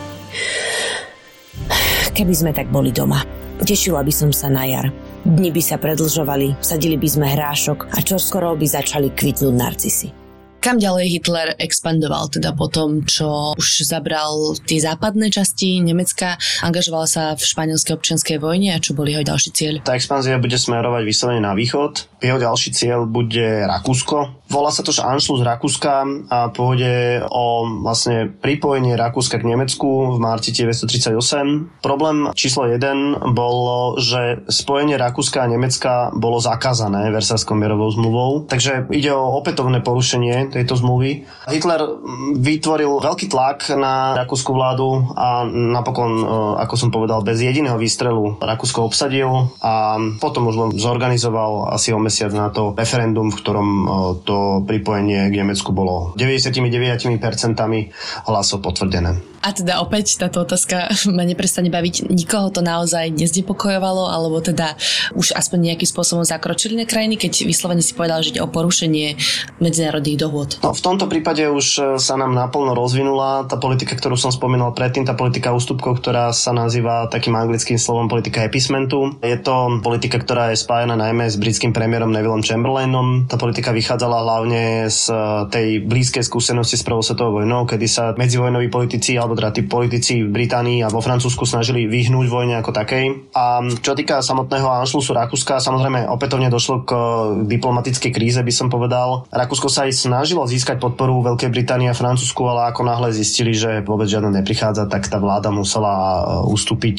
Keby 2.15 2.33
sme 2.35 2.51
tak 2.55 2.69
boli 2.69 2.95
doma. 2.95 3.25
Tešila 3.59 4.05
by 4.05 4.13
som 4.13 4.29
sa 4.29 4.47
na 4.47 4.69
jar. 4.69 4.87
Dni 5.25 5.49
by 5.49 5.61
sa 5.63 5.81
predlžovali, 5.81 6.61
sadili 6.61 7.01
by 7.01 7.07
sme 7.09 7.27
hrášok 7.33 7.91
a 7.91 7.97
čoskoro 8.05 8.53
by 8.53 8.67
začali 8.69 9.09
kvitnúť 9.09 9.55
narcisy. 9.57 10.24
Kam 10.65 10.81
ďalej 10.81 11.13
Hitler 11.13 11.53
expandoval 11.61 12.25
teda 12.33 12.49
po 12.57 12.65
tom, 12.65 13.05
čo 13.05 13.53
už 13.53 13.85
zabral 13.85 14.57
tie 14.65 14.81
západné 14.81 15.29
časti 15.29 15.77
Nemecka, 15.77 16.41
angažoval 16.65 17.05
sa 17.05 17.37
v 17.37 17.45
španielskej 17.45 17.93
občianskej 17.93 18.41
vojne 18.41 18.73
a 18.73 18.81
čo 18.81 18.97
boli 18.97 19.13
jeho 19.13 19.21
ďalší 19.21 19.53
cieľ? 19.53 19.85
Tá 19.85 19.93
expanzia 19.93 20.41
bude 20.41 20.57
smerovať 20.57 21.05
vyslovene 21.05 21.45
na 21.45 21.53
východ. 21.53 22.09
Jeho 22.17 22.41
ďalší 22.41 22.73
cieľ 22.73 23.05
bude 23.05 23.45
Rakúsko. 23.61 24.44
Volá 24.45 24.69
sa 24.69 24.85
to, 24.85 24.93
že 24.93 25.01
Anschluss 25.01 25.41
Rakúska 25.41 26.05
a 26.29 26.53
pôjde 26.53 27.25
o 27.33 27.65
vlastne 27.81 28.29
pripojenie 28.29 28.93
Rakúska 28.93 29.41
k 29.41 29.45
Nemecku 29.45 30.15
v 30.15 30.17
marci 30.21 30.53
1938. 30.53 31.81
Problém 31.81 32.29
číslo 32.37 32.69
1 32.69 33.33
bolo, 33.33 33.97
že 33.97 34.45
spojenie 34.45 35.01
Rakúska 35.01 35.41
a 35.41 35.49
Nemecka 35.49 36.13
bolo 36.13 36.37
zakázané 36.37 37.09
Versálskou 37.09 37.57
mierovou 37.57 37.89
zmluvou, 37.89 38.45
takže 38.45 38.85
ide 38.93 39.09
o 39.09 39.33
opätovné 39.41 39.81
porušenie 39.81 40.53
tejto 40.53 40.77
zmluvy. 40.77 41.25
Hitler 41.49 41.81
vytvoril 42.37 43.01
veľký 43.01 43.33
tlak 43.33 43.73
na 43.73 44.13
rakúsku 44.13 44.53
vládu 44.53 45.09
a 45.17 45.43
napokon, 45.49 46.11
e, 46.21 46.25
ako 46.61 46.75
som 46.77 46.89
povedal, 46.93 47.25
bez 47.25 47.41
jediného 47.41 47.81
výstrelu 47.81 48.37
Rakúsko 48.37 48.85
obsadil 48.85 49.49
a 49.65 49.97
potom 50.21 50.47
už 50.47 50.55
len 50.55 50.69
zorganizoval 50.77 51.73
asi 51.73 51.89
o 51.91 51.99
mesiac 51.99 52.29
na 52.29 52.53
to 52.53 52.77
referendum, 52.77 53.33
v 53.33 53.39
ktorom 53.41 53.67
e, 53.67 53.85
to 54.21 54.34
to 54.35 54.67
pripojenie 54.67 55.31
k 55.31 55.39
Nemecku 55.39 55.71
bolo 55.71 56.11
99% 56.19 57.15
hlasov 58.27 58.59
potvrdené. 58.59 59.15
A 59.45 59.53
teda 59.53 59.77
opäť 59.77 60.17
táto 60.17 60.41
otázka 60.41 60.89
ma 61.15 61.21
neprestane 61.21 61.69
baviť. 61.69 62.09
Nikoho 62.09 62.49
to 62.49 62.65
naozaj 62.65 63.13
nezdepokojovalo, 63.13 64.09
alebo 64.09 64.41
teda 64.41 64.73
už 65.13 65.37
aspoň 65.37 65.71
nejakým 65.71 65.85
spôsobom 65.85 66.25
zakročili 66.25 66.73
na 66.73 66.89
krajiny, 66.89 67.13
keď 67.13 67.45
vyslovene 67.45 67.85
si 67.85 67.93
povedal, 67.93 68.25
že 68.25 68.33
ide 68.33 68.41
o 68.41 68.49
porušenie 68.49 69.13
medzinárodných 69.61 70.17
dohôd? 70.17 70.57
No, 70.65 70.73
v 70.73 70.81
tomto 70.81 71.05
prípade 71.05 71.45
už 71.45 71.65
e, 71.77 71.81
sa 72.01 72.17
nám 72.17 72.33
naplno 72.33 72.73
rozvinula 72.73 73.45
tá 73.45 73.61
politika, 73.61 73.93
ktorú 73.93 74.17
som 74.17 74.33
spomínal 74.33 74.73
predtým, 74.73 75.05
tá 75.05 75.13
politika 75.13 75.53
ústupkov, 75.53 76.01
ktorá 76.01 76.33
sa 76.33 76.49
nazýva 76.49 77.05
takým 77.13 77.37
anglickým 77.37 77.77
slovom 77.77 78.09
politika 78.09 78.41
epismentu. 78.41 79.13
Je 79.21 79.37
to 79.37 79.77
politika, 79.85 80.17
ktorá 80.17 80.49
je 80.49 80.57
spájana 80.57 80.97
najmä 80.97 81.29
s 81.29 81.37
britským 81.37 81.69
premiérom 81.69 82.09
Nevilleom 82.09 82.41
Chamberlainom. 82.41 83.29
Tá 83.29 83.37
politika 83.37 83.69
vychádzala 83.69 84.24
hlavne 84.25 84.89
z 84.89 85.13
e, 85.13 85.15
tej 85.53 85.67
blízkej 85.85 86.25
skúsenosti 86.25 86.81
s 86.81 86.83
prvou 86.83 87.05
svetovou 87.05 87.45
vojnou, 87.45 87.69
kedy 87.69 87.85
sa 87.85 88.17
medzivojnoví 88.17 88.73
politici 88.73 89.13
alebo 89.13 89.37
teda 89.37 89.53
tí 89.53 89.61
politici 89.69 90.25
v 90.25 90.33
Británii 90.33 90.81
a 90.81 90.89
vo 90.89 91.05
Francúzsku 91.05 91.45
snažili 91.45 91.85
vyhnúť 91.85 92.25
vojne 92.25 92.57
ako 92.57 92.73
takej. 92.73 93.29
A 93.37 93.61
čo 93.85 93.93
týka 93.93 94.25
samotného 94.25 94.65
Anšlusu 94.65 95.13
Rakúska, 95.13 95.61
samozrejme 95.61 96.09
opätovne 96.09 96.49
došlo 96.49 96.81
k 96.81 96.91
diplomatickej 97.45 98.09
kríze, 98.09 98.41
by 98.41 98.53
som 98.53 98.73
povedal. 98.73 99.29
Rakúsko 99.29 99.69
sa 99.69 99.85
aj 99.85 99.93
snažilo 99.93 100.41
získať 100.49 100.81
podporu 100.81 101.21
Veľkej 101.21 101.53
Británie 101.53 101.93
a 101.93 101.95
Francúzsku, 101.95 102.41
ale 102.49 102.73
ako 102.73 102.81
náhle 102.81 103.13
zistili, 103.13 103.53
že 103.53 103.85
vôbec 103.85 104.09
žiadne 104.09 104.41
neprichádza, 104.41 104.89
tak 104.89 105.05
tá 105.05 105.21
vláda 105.21 105.53
musela 105.53 105.93
e, 105.93 106.21
ustúpiť 106.49 106.97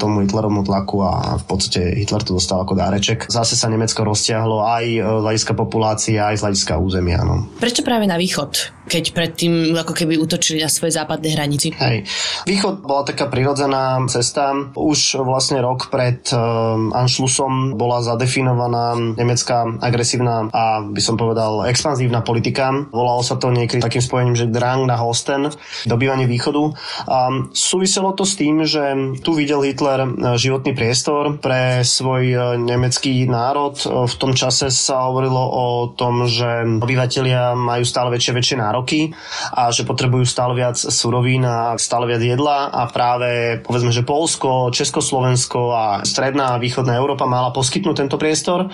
tomu 0.00 0.24
Hitlerovmu 0.24 0.64
tlaku 0.64 1.04
a 1.04 1.36
v 1.36 1.44
podstate 1.44 1.92
Hitler 1.98 2.24
to 2.24 2.38
dostal 2.38 2.62
ako 2.64 2.78
dáreček. 2.78 3.28
Zase 3.28 3.58
sa 3.58 3.68
Nemecko 3.68 4.06
roztiahlo 4.06 4.62
aj 4.64 4.84
z 5.02 5.22
hľadiska 5.26 5.52
populácie, 5.58 6.16
aj 6.16 6.38
z 6.38 6.42
hľadiska 6.46 6.61
územia. 6.78 7.24
No. 7.26 7.48
Prečo 7.58 7.82
práve 7.82 8.06
na 8.06 8.20
východ? 8.20 8.82
keď 8.92 9.04
predtým 9.16 9.72
ako 9.72 9.96
keby 9.96 10.20
útočili 10.20 10.60
na 10.60 10.68
svoje 10.68 10.98
západné 10.98 11.32
hranici. 11.32 11.72
Hej. 11.72 12.04
Východ 12.44 12.84
bola 12.84 13.08
taká 13.08 13.30
prirodzená 13.32 14.04
cesta. 14.12 14.52
Už 14.76 15.22
vlastne 15.24 15.64
rok 15.64 15.88
pred 15.88 16.20
um, 16.34 16.92
Anschlussom 16.92 17.80
bola 17.80 18.04
zadefinovaná 18.04 18.98
nemecká 19.16 19.64
agresívna 19.80 20.52
a 20.52 20.84
by 20.84 21.00
som 21.00 21.16
povedal 21.16 21.64
expanzívna 21.72 22.20
politika. 22.20 22.68
Volalo 22.92 23.24
sa 23.24 23.40
to 23.40 23.48
niekedy 23.48 23.80
takým 23.80 24.04
spojením, 24.04 24.36
že 24.36 24.52
Drang 24.52 24.84
na 24.84 25.00
Hosten, 25.00 25.48
dobývanie 25.88 26.28
východu. 26.28 26.62
A 27.08 27.48
súviselo 27.56 28.12
to 28.12 28.28
s 28.28 28.36
tým, 28.36 28.68
že 28.68 28.82
tu 29.24 29.32
videl 29.32 29.64
Hitler 29.64 30.04
e, 30.04 30.08
životný 30.36 30.76
priestor 30.76 31.40
pre 31.40 31.86
svoj 31.86 32.22
e, 32.28 32.38
nemecký 32.60 33.24
národ. 33.24 33.78
V 33.80 34.14
tom 34.20 34.36
čase 34.36 34.68
sa 34.68 35.08
hovorilo 35.08 35.40
o 35.40 35.64
tom, 35.96 36.28
že 36.28 36.50
obyvateľia 36.78 37.56
majú 37.56 37.84
stále 37.88 38.12
väčšie 38.14 38.32
väčšie 38.36 38.56
nároky 38.60 38.82
roky 38.82 39.14
a 39.54 39.70
že 39.70 39.86
potrebujú 39.86 40.26
stále 40.26 40.58
viac 40.58 40.74
surovín 40.74 41.46
a 41.46 41.78
stále 41.78 42.10
viac 42.10 42.20
jedla 42.20 42.68
a 42.68 42.90
práve 42.90 43.62
povedzme, 43.62 43.94
že 43.94 44.02
Polsko, 44.02 44.74
Československo 44.74 45.60
a 45.70 45.84
stredná 46.02 46.58
a 46.58 46.60
východná 46.60 46.98
Európa 46.98 47.30
mala 47.30 47.54
poskytnúť 47.54 47.96
tento 48.04 48.18
priestor. 48.18 48.68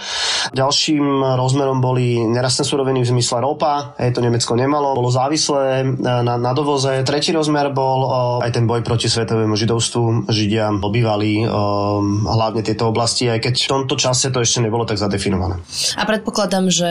Ďalším 0.57 1.37
rozmerom 1.37 1.79
boli 1.85 2.25
nerastné 2.25 2.65
suroviny 2.65 3.05
v 3.05 3.11
zmysle 3.13 3.45
ropa, 3.45 3.95
hej, 4.01 4.17
to 4.17 4.25
Nemecko 4.25 4.57
nemalo, 4.57 4.97
bolo 4.97 5.13
závislé 5.13 5.85
na, 6.01 6.35
na 6.41 6.53
dovoze. 6.57 7.05
Tretí 7.05 7.31
rozmer 7.31 7.69
bol 7.71 8.01
o, 8.03 8.09
aj 8.41 8.57
ten 8.57 8.65
boj 8.65 8.81
proti 8.81 9.07
svetovému 9.13 9.55
židovstvu. 9.55 10.31
Židia 10.33 10.73
obývali 10.73 11.45
o, 11.45 11.51
hlavne 12.27 12.65
tieto 12.65 12.89
oblasti, 12.89 13.29
aj 13.29 13.45
keď 13.45 13.55
v 13.55 13.71
tomto 13.71 13.95
čase 14.01 14.33
to 14.33 14.41
ešte 14.41 14.65
nebolo 14.65 14.89
tak 14.89 14.97
zadefinované. 14.97 15.61
A 16.01 16.03
predpokladám, 16.09 16.73
že 16.73 16.91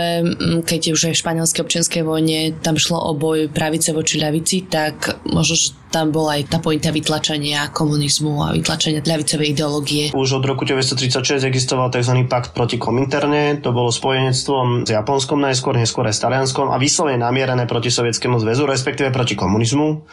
keď 0.63 0.76
už 0.85 1.11
aj 1.11 1.13
v 1.17 1.21
španielskej 1.25 1.61
občianskej 1.65 2.01
vojne 2.05 2.53
tam 2.61 2.77
šlo 2.77 3.01
o 3.01 3.11
boj 3.17 3.49
pravice 3.49 3.91
voči 3.91 4.21
ľavici, 4.21 4.69
tak 4.69 5.17
možno, 5.25 5.55
že 5.57 5.73
tam 5.87 6.11
bola 6.11 6.39
aj 6.39 6.51
tá 6.51 6.57
pointa 6.59 6.91
vytlačenia 6.91 7.71
komunizmu 7.71 8.43
a 8.43 8.47
vytlačenia 8.51 8.99
ľavicovej 9.03 9.47
ideológie. 9.55 10.03
Už 10.11 10.39
od 10.39 10.43
roku 10.43 10.67
1936 10.67 11.47
existoval 11.47 11.87
tzv. 11.89 12.27
pakt 12.27 12.51
proti 12.51 12.75
kominterne, 12.75 13.63
to 13.63 13.71
bolo 13.71 13.87
spojenectvom 13.87 14.83
s 14.83 14.89
Japonskom 14.91 15.39
najskôr, 15.39 15.79
neskôr 15.79 16.03
aj 16.11 16.15
s 16.19 16.23
Talianskom 16.23 16.69
a 16.69 16.77
vyslovene 16.77 17.23
namierené 17.23 17.63
proti 17.65 17.87
Sovietskému 17.87 18.37
zväzu, 18.43 18.67
respektíve 18.67 19.15
proti 19.15 19.39
komunizmu. 19.39 20.03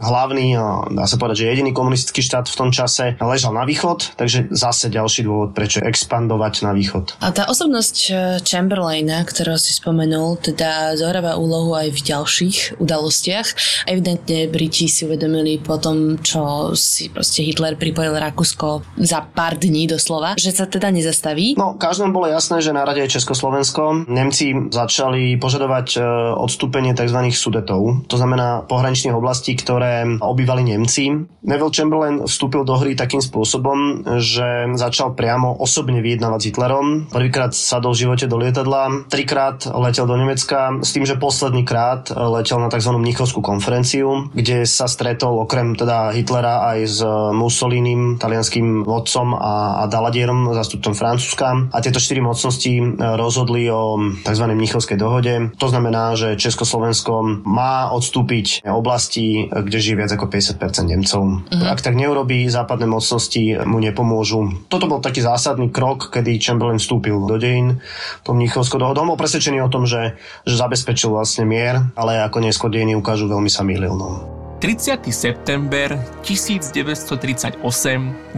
Hlavný, 0.00 0.56
dá 0.96 1.04
sa 1.04 1.20
povedať, 1.20 1.44
že 1.44 1.50
jediný 1.52 1.76
komunistický 1.76 2.24
štát 2.24 2.48
v 2.48 2.56
tom 2.56 2.70
čase 2.72 3.20
ležal 3.20 3.52
na 3.52 3.68
východ, 3.68 4.16
takže 4.16 4.48
zase 4.48 4.88
ďalší 4.88 5.28
dôvod, 5.28 5.52
prečo 5.52 5.84
expandovať 5.84 6.64
na 6.64 6.72
východ. 6.72 7.20
A 7.20 7.30
tá 7.36 7.44
osobnosť 7.52 7.96
eh, 8.08 8.16
Chamberlaina, 8.40 9.20
ktorého 9.28 9.60
si 9.60 9.76
spomenul, 9.76 10.07
teda 10.38 10.96
zohráva 10.96 11.36
úlohu 11.36 11.76
aj 11.76 11.92
v 11.92 12.00
ďalších 12.00 12.56
udalostiach. 12.80 13.46
Evidentne 13.90 14.48
Briti 14.48 14.86
si 14.86 15.04
uvedomili 15.04 15.58
po 15.58 15.76
tom, 15.76 16.20
čo 16.22 16.72
si 16.72 17.10
proste 17.10 17.42
Hitler 17.42 17.74
pripojil 17.74 18.14
Rakúsko 18.14 18.84
za 19.00 19.24
pár 19.26 19.58
dní 19.58 19.90
doslova, 19.90 20.38
že 20.38 20.54
sa 20.54 20.64
teda 20.64 20.88
nezastaví. 20.94 21.58
No, 21.58 21.74
každému 21.74 22.14
bolo 22.14 22.30
jasné, 22.30 22.62
že 22.62 22.70
na 22.70 22.86
rade 22.86 23.02
je 23.02 23.18
Československo. 23.18 24.06
Nemci 24.06 24.54
začali 24.70 25.34
požadovať 25.42 25.88
e, 25.96 26.00
odstúpenie 26.38 26.94
tzv. 26.94 27.18
sudetov, 27.34 28.06
to 28.06 28.16
znamená 28.16 28.62
pohraničných 28.70 29.16
oblastí, 29.16 29.58
ktoré 29.58 30.06
obývali 30.22 30.62
Nemci. 30.62 31.10
Neville 31.42 31.74
Chamberlain 31.74 32.22
vstúpil 32.22 32.62
do 32.62 32.78
hry 32.78 32.94
takým 32.94 33.18
spôsobom, 33.18 34.06
že 34.22 34.70
začal 34.78 35.18
priamo 35.18 35.58
osobne 35.58 35.98
vyjednávať 35.98 36.40
s 36.40 36.46
Hitlerom. 36.52 36.86
Prvýkrát 37.10 37.50
sadol 37.56 37.96
v 37.96 38.06
živote 38.06 38.30
do 38.30 38.38
lietadla, 38.38 39.10
trikrát 39.10 39.66
letel 39.66 39.97
do 40.04 40.14
Nemecka 40.14 40.78
s 40.84 40.92
tým, 40.92 41.08
že 41.08 41.16
posledný 41.16 41.64
krát 41.64 42.12
letel 42.12 42.60
na 42.60 42.68
tzv. 42.68 42.92
Mnichovskú 42.94 43.40
konferenciu, 43.40 44.28
kde 44.36 44.68
sa 44.68 44.84
stretol 44.84 45.42
okrem 45.42 45.74
teda 45.74 46.12
Hitlera 46.12 46.68
aj 46.74 46.78
s 46.84 47.00
Mussolinim, 47.32 48.20
talianským 48.20 48.84
vodcom 48.84 49.32
a, 49.34 49.82
a 49.82 49.90
Daladierom, 49.90 50.52
zástupcom 50.52 50.92
Francúzska. 50.92 51.72
A 51.72 51.78
tieto 51.80 52.02
štyri 52.02 52.20
mocnosti 52.20 52.76
e, 52.76 52.84
rozhodli 53.16 53.66
o 53.72 53.96
tzv. 54.22 54.44
Mnichovskej 54.44 54.98
dohode. 55.00 55.54
To 55.56 55.66
znamená, 55.72 56.12
že 56.18 56.36
Československo 56.36 57.46
má 57.48 57.88
odstúpiť 57.94 58.68
oblasti, 58.68 59.48
kde 59.48 59.78
žije 59.80 59.96
viac 59.96 60.10
ako 60.12 60.28
50% 60.28 60.92
Nemcov. 60.92 61.22
Uh-huh. 61.22 61.66
Ak 61.70 61.80
tak 61.80 61.96
neurobí, 61.96 62.44
západné 62.50 62.84
mocnosti 62.84 63.56
mu 63.64 63.80
nepomôžu. 63.80 64.68
Toto 64.68 64.90
bol 64.90 65.00
taký 65.00 65.24
zásadný 65.24 65.72
krok, 65.72 66.12
kedy 66.12 66.36
Chamberlain 66.42 66.82
vstúpil 66.82 67.16
do 67.24 67.38
dejín 67.40 67.80
to 68.22 68.36
Mnichovskou 68.36 68.76
dohodou. 68.76 69.08
Bol 69.08 69.20
presvedčený 69.20 69.64
o 69.64 69.72
tom, 69.72 69.87
že, 69.88 70.20
že 70.44 70.54
zabezpečil 70.54 71.08
vlastne 71.10 71.48
mier, 71.48 71.80
ale 71.96 72.20
ako 72.20 72.44
neskôr 72.44 72.68
dejiny 72.68 72.94
ukážu, 72.94 73.26
veľmi 73.26 73.48
sa 73.48 73.64
mýlil. 73.64 73.96
No. 73.96 74.38
30. 74.58 75.06
september 75.14 75.94
1938 76.26 77.62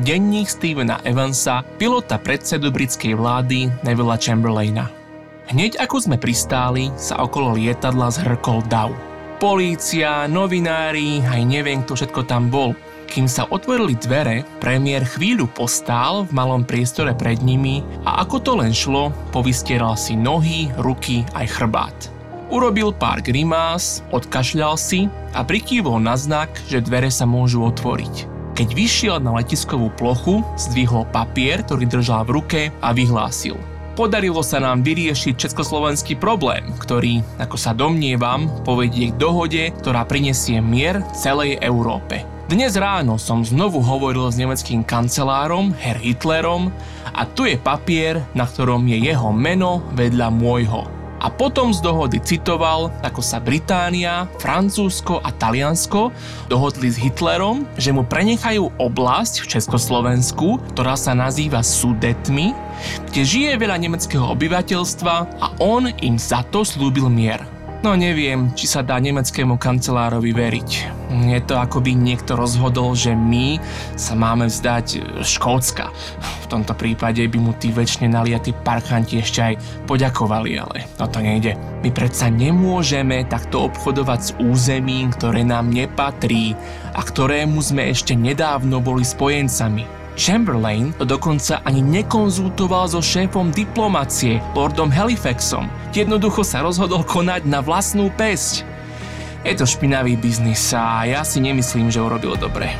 denník 0.04 0.49
Stevena 0.52 1.00
Evansa, 1.00 1.64
pilota 1.80 2.21
predsedu 2.21 2.69
britskej 2.69 3.16
vlády 3.16 3.73
Nevilla 3.80 4.21
Chamberlaina. 4.21 4.92
Hneď 5.49 5.80
ako 5.80 5.97
sme 5.99 6.16
pristáli, 6.21 6.92
sa 7.00 7.25
okolo 7.25 7.57
lietadla 7.57 8.12
zhrkol 8.12 8.61
dav. 8.69 8.92
Polícia, 9.40 10.28
novinári, 10.28 11.25
aj 11.25 11.40
neviem 11.42 11.80
kto 11.83 11.97
všetko 11.97 12.28
tam 12.28 12.52
bol. 12.52 12.76
Kým 13.11 13.26
sa 13.26 13.43
otvorili 13.50 13.99
dvere, 13.99 14.47
premiér 14.62 15.02
chvíľu 15.02 15.50
postál 15.50 16.31
v 16.31 16.31
malom 16.31 16.62
priestore 16.62 17.11
pred 17.11 17.43
nimi 17.43 17.83
a 18.07 18.23
ako 18.23 18.37
to 18.38 18.52
len 18.55 18.71
šlo, 18.71 19.11
povystieral 19.35 19.99
si 19.99 20.14
nohy, 20.14 20.71
ruky 20.79 21.26
aj 21.35 21.59
chrbát. 21.59 21.99
Urobil 22.55 22.95
pár 22.95 23.19
grimás, 23.19 24.07
odkašľal 24.14 24.79
si 24.79 25.11
a 25.35 25.43
prikývol 25.43 25.99
na 25.99 26.14
znak, 26.14 26.55
že 26.71 26.87
dvere 26.87 27.11
sa 27.11 27.26
môžu 27.26 27.67
otvoriť. 27.67 28.31
Keď 28.55 28.69
vyšiel 28.79 29.19
na 29.19 29.43
letiskovú 29.43 29.90
plochu, 29.99 30.47
zdvihol 30.55 31.02
papier, 31.11 31.67
ktorý 31.67 31.90
držal 31.90 32.31
v 32.31 32.35
ruke 32.38 32.61
a 32.79 32.95
vyhlásil. 32.95 33.59
Podarilo 33.99 34.47
sa 34.47 34.62
nám 34.62 34.87
vyriešiť 34.87 35.35
československý 35.35 36.14
problém, 36.14 36.62
ktorý, 36.79 37.26
ako 37.43 37.59
sa 37.59 37.75
domnievam, 37.75 38.47
povedie 38.62 39.11
k 39.11 39.19
dohode, 39.19 39.75
ktorá 39.83 40.07
prinesie 40.07 40.62
mier 40.62 41.02
celej 41.11 41.59
Európe. 41.59 42.23
Dnes 42.50 42.75
ráno 42.75 43.14
som 43.14 43.47
znovu 43.47 43.78
hovoril 43.78 44.26
s 44.26 44.35
nemeckým 44.35 44.83
kancelárom, 44.83 45.71
Herr 45.71 46.02
Hitlerom, 46.02 46.75
a 47.14 47.23
tu 47.23 47.47
je 47.47 47.54
papier, 47.54 48.26
na 48.35 48.42
ktorom 48.42 48.90
je 48.90 49.07
jeho 49.07 49.30
meno 49.30 49.87
vedľa 49.95 50.35
môjho 50.35 50.83
a 51.21 51.28
potom 51.28 51.71
z 51.71 51.78
dohody 51.85 52.19
citoval, 52.19 52.90
ako 53.04 53.21
sa 53.21 53.38
Británia, 53.38 54.26
Francúzsko 54.40 55.21
a 55.21 55.30
Taliansko 55.30 56.11
dohodli 56.49 56.90
s 56.90 56.99
Hitlerom, 56.99 57.69
že 57.76 57.92
mu 57.92 58.02
prenechajú 58.02 58.73
oblasť 58.80 59.45
v 59.45 59.50
Československu, 59.54 60.59
ktorá 60.75 60.97
sa 60.97 61.12
nazýva 61.12 61.61
Sudetmi, 61.61 62.57
kde 63.12 63.23
žije 63.23 63.61
veľa 63.61 63.76
nemeckého 63.78 64.26
obyvateľstva 64.33 65.14
a 65.38 65.47
on 65.61 65.92
im 66.00 66.16
za 66.16 66.42
to 66.49 66.64
slúbil 66.64 67.12
mier. 67.12 67.45
No 67.85 67.95
neviem, 67.95 68.50
či 68.57 68.66
sa 68.66 68.80
dá 68.80 68.97
nemeckému 68.97 69.61
kancelárovi 69.61 70.33
veriť. 70.33 71.00
Je 71.11 71.43
to 71.43 71.59
ako 71.59 71.83
by 71.83 71.90
niekto 71.90 72.38
rozhodol, 72.38 72.95
že 72.95 73.19
my 73.19 73.59
sa 73.99 74.14
máme 74.14 74.47
vzdať 74.47 75.19
Škótska. 75.26 75.90
V 76.45 76.47
tomto 76.47 76.71
prípade 76.79 77.26
by 77.26 77.38
mu 77.43 77.50
tí 77.59 77.75
väčšine 77.75 78.14
naliatí 78.14 78.55
parchanti 78.62 79.19
ešte 79.19 79.40
aj 79.43 79.55
poďakovali, 79.90 80.50
ale 80.62 80.87
no 81.02 81.11
to 81.11 81.19
nejde. 81.19 81.59
My 81.83 81.90
predsa 81.90 82.31
nemôžeme 82.31 83.26
takto 83.26 83.67
obchodovať 83.67 84.21
s 84.23 84.31
územím, 84.38 85.11
ktoré 85.11 85.43
nám 85.43 85.75
nepatrí 85.75 86.55
a 86.95 87.02
ktorému 87.02 87.59
sme 87.59 87.90
ešte 87.90 88.14
nedávno 88.14 88.79
boli 88.79 89.02
spojencami. 89.02 90.00
Chamberlain 90.21 90.93
to 91.00 91.09
dokonca 91.09 91.64
ani 91.64 91.81
nekonzultoval 91.81 92.93
so 92.93 93.00
šéfom 93.00 93.55
diplomacie, 93.55 94.43
lordom 94.52 94.93
Halifaxom. 94.93 95.64
Jednoducho 95.97 96.45
sa 96.45 96.61
rozhodol 96.61 97.02
konať 97.07 97.49
na 97.49 97.64
vlastnú 97.64 98.12
pesť. 98.14 98.70
Je 99.40 99.56
to 99.56 99.64
špinavý 99.64 100.20
biznis 100.20 100.68
a 100.76 101.09
ja 101.09 101.25
si 101.25 101.40
nemyslím, 101.40 101.88
že 101.88 102.04
urobil 102.04 102.37
dobre. 102.37 102.76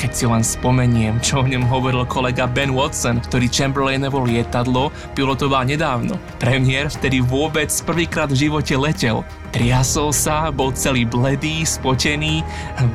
Keď 0.00 0.10
si 0.16 0.24
len 0.24 0.40
spomeniem, 0.40 1.20
čo 1.20 1.44
o 1.44 1.46
ňom 1.46 1.68
hovoril 1.68 2.08
kolega 2.08 2.48
Ben 2.48 2.72
Watson, 2.72 3.20
ktorý 3.20 3.52
Chamberlainovo 3.52 4.24
lietadlo 4.24 4.88
pilotoval 5.12 5.68
nedávno. 5.68 6.16
Premiér 6.40 6.88
vtedy 6.88 7.20
vôbec 7.20 7.68
prvýkrát 7.84 8.32
v 8.32 8.48
živote 8.48 8.80
letel. 8.80 9.20
Triasol 9.52 10.16
sa, 10.16 10.48
bol 10.48 10.72
celý 10.72 11.04
bledý, 11.04 11.68
spotený. 11.68 12.40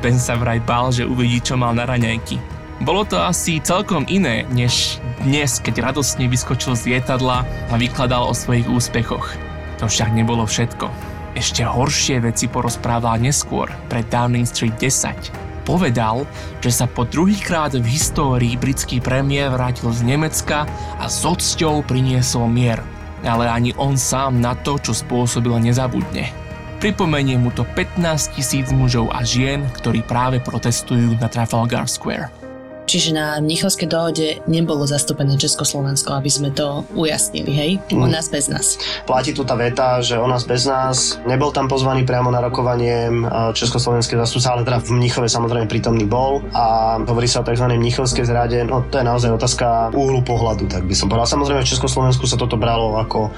Ben 0.02 0.18
sa 0.18 0.34
vraj 0.34 0.58
bál, 0.66 0.90
že 0.90 1.06
uvidí, 1.06 1.38
čo 1.38 1.54
mal 1.54 1.78
na 1.78 1.86
raňajky. 1.86 2.42
Bolo 2.82 3.06
to 3.06 3.22
asi 3.22 3.62
celkom 3.62 4.02
iné, 4.10 4.50
než 4.50 4.98
dnes, 5.22 5.62
keď 5.62 5.94
radostne 5.94 6.26
vyskočil 6.26 6.74
z 6.74 6.90
lietadla 6.90 7.46
a 7.70 7.74
vykladal 7.78 8.26
o 8.26 8.34
svojich 8.34 8.66
úspechoch. 8.66 9.30
To 9.78 9.86
však 9.86 10.10
nebolo 10.10 10.42
všetko. 10.42 11.05
Ešte 11.36 11.68
horšie 11.68 12.24
veci 12.24 12.48
porozprával 12.48 13.20
neskôr, 13.20 13.68
pre 13.92 14.00
Downing 14.08 14.48
Street 14.48 14.72
10. 14.80 15.68
Povedal, 15.68 16.24
že 16.64 16.72
sa 16.72 16.88
po 16.88 17.04
druhýkrát 17.04 17.76
v 17.76 17.84
histórii 17.84 18.56
britský 18.56 19.04
premiér 19.04 19.52
vrátil 19.52 19.92
z 19.92 20.00
Nemecka 20.00 20.64
a 20.96 21.04
s 21.04 21.28
odsťou 21.28 21.84
priniesol 21.84 22.48
mier. 22.48 22.80
Ale 23.20 23.52
ani 23.52 23.76
on 23.76 24.00
sám 24.00 24.40
na 24.40 24.56
to, 24.56 24.80
čo 24.80 24.96
spôsobil, 24.96 25.52
nezabudne. 25.60 26.32
Pripomenie 26.80 27.36
mu 27.36 27.52
to 27.52 27.68
15 27.68 28.32
tisíc 28.32 28.72
mužov 28.72 29.12
a 29.12 29.20
žien, 29.20 29.68
ktorí 29.76 30.08
práve 30.08 30.40
protestujú 30.40 31.20
na 31.20 31.28
Trafalgar 31.28 31.84
Square. 31.84 32.45
Čiže 32.86 33.10
na 33.18 33.42
Mnichovskej 33.42 33.90
dohode 33.90 34.38
nebolo 34.46 34.86
zastúpené 34.86 35.34
Československo, 35.34 36.14
aby 36.14 36.30
sme 36.30 36.54
to 36.54 36.86
ujasnili, 36.94 37.50
hej? 37.50 37.70
O 37.90 38.06
mm. 38.06 38.14
nás 38.14 38.30
bez 38.30 38.46
nás. 38.46 38.78
Platí 39.02 39.34
tu 39.34 39.42
tá 39.42 39.58
veta, 39.58 39.98
že 39.98 40.14
o 40.14 40.26
nás 40.30 40.46
bez 40.46 40.70
nás. 40.70 41.18
Nebol 41.26 41.50
tam 41.50 41.66
pozvaný 41.66 42.06
priamo 42.06 42.30
na 42.30 42.38
rokovanie 42.38 43.10
Československej 43.58 44.22
zastupca, 44.22 44.54
ale 44.54 44.62
teda 44.62 44.78
v 44.78 45.02
Mnichove 45.02 45.26
samozrejme 45.26 45.66
prítomný 45.66 46.06
bol 46.06 46.46
a 46.54 46.96
hovorí 47.02 47.26
sa 47.26 47.42
o 47.42 47.46
tzv. 47.50 47.66
Mnichovskej 47.66 48.22
zrade. 48.22 48.62
No 48.62 48.86
to 48.86 49.02
je 49.02 49.04
naozaj 49.04 49.34
otázka 49.34 49.90
úhlu 49.90 50.22
pohľadu, 50.22 50.70
tak 50.70 50.86
by 50.86 50.94
som 50.94 51.10
povedal. 51.10 51.26
Samozrejme 51.26 51.66
v 51.66 51.72
Československu 51.74 52.30
sa 52.30 52.38
toto 52.38 52.54
bralo 52.54 53.02
ako, 53.02 53.34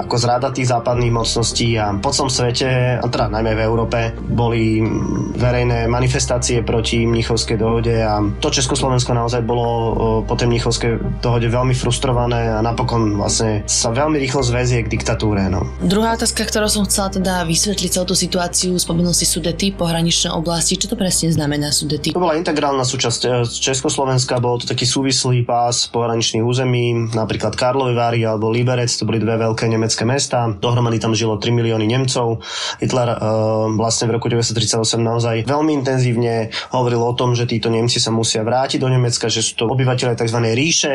ako 0.00 0.14
zrada 0.16 0.48
tých 0.56 0.72
západných 0.72 1.12
mocností 1.12 1.76
a 1.76 1.92
po 2.00 2.16
celom 2.16 2.32
svete, 2.32 2.96
a 2.96 3.04
teda 3.04 3.28
najmä 3.28 3.52
v 3.52 3.60
Európe, 3.60 3.98
boli 4.16 4.80
verejné 5.36 5.84
manifestácie 5.84 6.64
proti 6.64 7.04
Mnichovskej 7.04 7.60
dohode 7.60 7.92
a 8.00 8.24
to 8.40 8.48
Československo 8.48 8.85
Slovensko 8.86 9.18
naozaj 9.18 9.42
bolo 9.42 9.66
po 10.22 10.38
tej 10.38 10.46
Mnichovskej 10.46 11.18
dohode 11.18 11.50
veľmi 11.50 11.74
frustrované 11.74 12.54
a 12.54 12.62
napokon 12.62 13.18
vlastne 13.18 13.66
sa 13.66 13.90
veľmi 13.90 14.14
rýchlo 14.14 14.46
zväzie 14.46 14.86
k 14.86 14.88
diktatúre. 14.94 15.50
No. 15.50 15.66
Druhá 15.82 16.14
otázka, 16.14 16.46
ktorú 16.46 16.70
som 16.70 16.86
chcela 16.86 17.10
teda 17.10 17.42
vysvetliť 17.42 17.98
celú 17.98 18.06
tú 18.06 18.14
situáciu, 18.14 18.78
spomenul 18.78 19.10
si 19.10 19.26
Sudety, 19.26 19.74
pohraničné 19.74 20.30
oblasti. 20.30 20.78
Čo 20.78 20.94
to 20.94 20.96
presne 20.96 21.34
znamená 21.34 21.74
Sudety? 21.74 22.14
To 22.14 22.22
bola 22.22 22.38
integrálna 22.38 22.86
súčasť 22.86 23.20
e, 23.26 23.28
Československa, 23.42 24.38
bol 24.38 24.62
to 24.62 24.70
taký 24.70 24.86
súvislý 24.86 25.42
pás 25.42 25.90
pohraničných 25.90 26.46
území, 26.46 27.10
napríklad 27.10 27.58
Karlovy 27.58 27.98
Vary 27.98 28.22
alebo 28.22 28.54
Liberec, 28.54 28.86
to 28.94 29.02
boli 29.02 29.18
dve 29.18 29.34
veľké 29.34 29.66
nemecké 29.66 30.06
mesta. 30.06 30.46
Dohromady 30.46 31.02
tam 31.02 31.10
žilo 31.10 31.42
3 31.42 31.50
milióny 31.50 31.90
Nemcov. 31.90 32.38
Hitler 32.78 33.18
uh, 33.18 33.66
vlastne 33.74 34.06
v 34.06 34.22
roku 34.22 34.30
1938 34.30 35.02
naozaj 35.02 35.34
veľmi 35.42 35.74
intenzívne 35.74 36.54
hovoril 36.70 37.02
o 37.02 37.12
tom, 37.18 37.34
že 37.34 37.50
títo 37.50 37.66
Nemci 37.66 37.98
sa 37.98 38.14
musia 38.14 38.46
vrátiť 38.46 38.75
vráti 38.76 38.84
do 38.84 38.92
Nemecka, 38.92 39.26
že 39.32 39.40
sú 39.40 39.52
to 39.56 39.64
obyvateľe 39.72 40.12
tzv. 40.20 40.38
ríše 40.52 40.94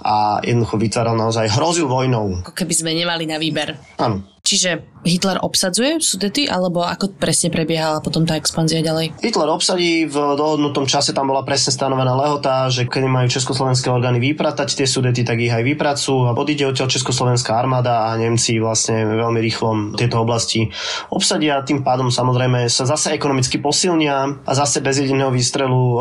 a 0.00 0.40
jednoducho 0.40 0.80
vytváral 0.80 1.14
naozaj 1.14 1.52
hrozil 1.52 1.84
vojnou. 1.84 2.40
Ako 2.40 2.56
keby 2.56 2.72
sme 2.74 2.96
nemali 2.96 3.28
na 3.28 3.36
výber. 3.36 3.76
Áno. 4.00 4.24
Čiže 4.48 4.80
Hitler 5.04 5.44
obsadzuje 5.44 6.00
Sudety, 6.00 6.48
alebo 6.48 6.80
ako 6.80 7.20
presne 7.20 7.52
prebiehala 7.52 8.00
potom 8.00 8.24
tá 8.24 8.32
expanzia 8.40 8.80
ďalej? 8.80 9.20
Hitler 9.20 9.52
obsadí, 9.52 10.08
v 10.08 10.16
dohodnutom 10.16 10.88
čase 10.88 11.12
tam 11.12 11.28
bola 11.28 11.44
presne 11.44 11.68
stanovená 11.68 12.16
lehota, 12.16 12.72
že 12.72 12.88
keď 12.88 13.12
majú 13.12 13.28
československé 13.28 13.92
orgány 13.92 14.16
vypratať 14.24 14.72
tie 14.72 14.88
Sudety, 14.88 15.20
tak 15.20 15.36
ich 15.36 15.52
aj 15.52 15.60
vypracujú 15.68 16.32
a 16.32 16.32
odíde 16.32 16.64
odtiaľ 16.64 16.88
československá 16.88 17.60
armáda 17.60 18.08
a 18.08 18.16
Nemci 18.16 18.56
vlastne 18.56 19.04
veľmi 19.04 19.36
rýchlo 19.36 19.92
tieto 20.00 20.16
oblasti 20.16 20.72
obsadia. 21.12 21.60
Tým 21.60 21.84
pádom 21.84 22.08
samozrejme 22.08 22.72
sa 22.72 22.88
zase 22.88 23.12
ekonomicky 23.12 23.60
posilnia 23.60 24.32
a 24.48 24.52
zase 24.56 24.80
bez 24.80 24.96
jediného 24.96 25.28
výstrelu 25.28 25.76
e, 25.76 25.98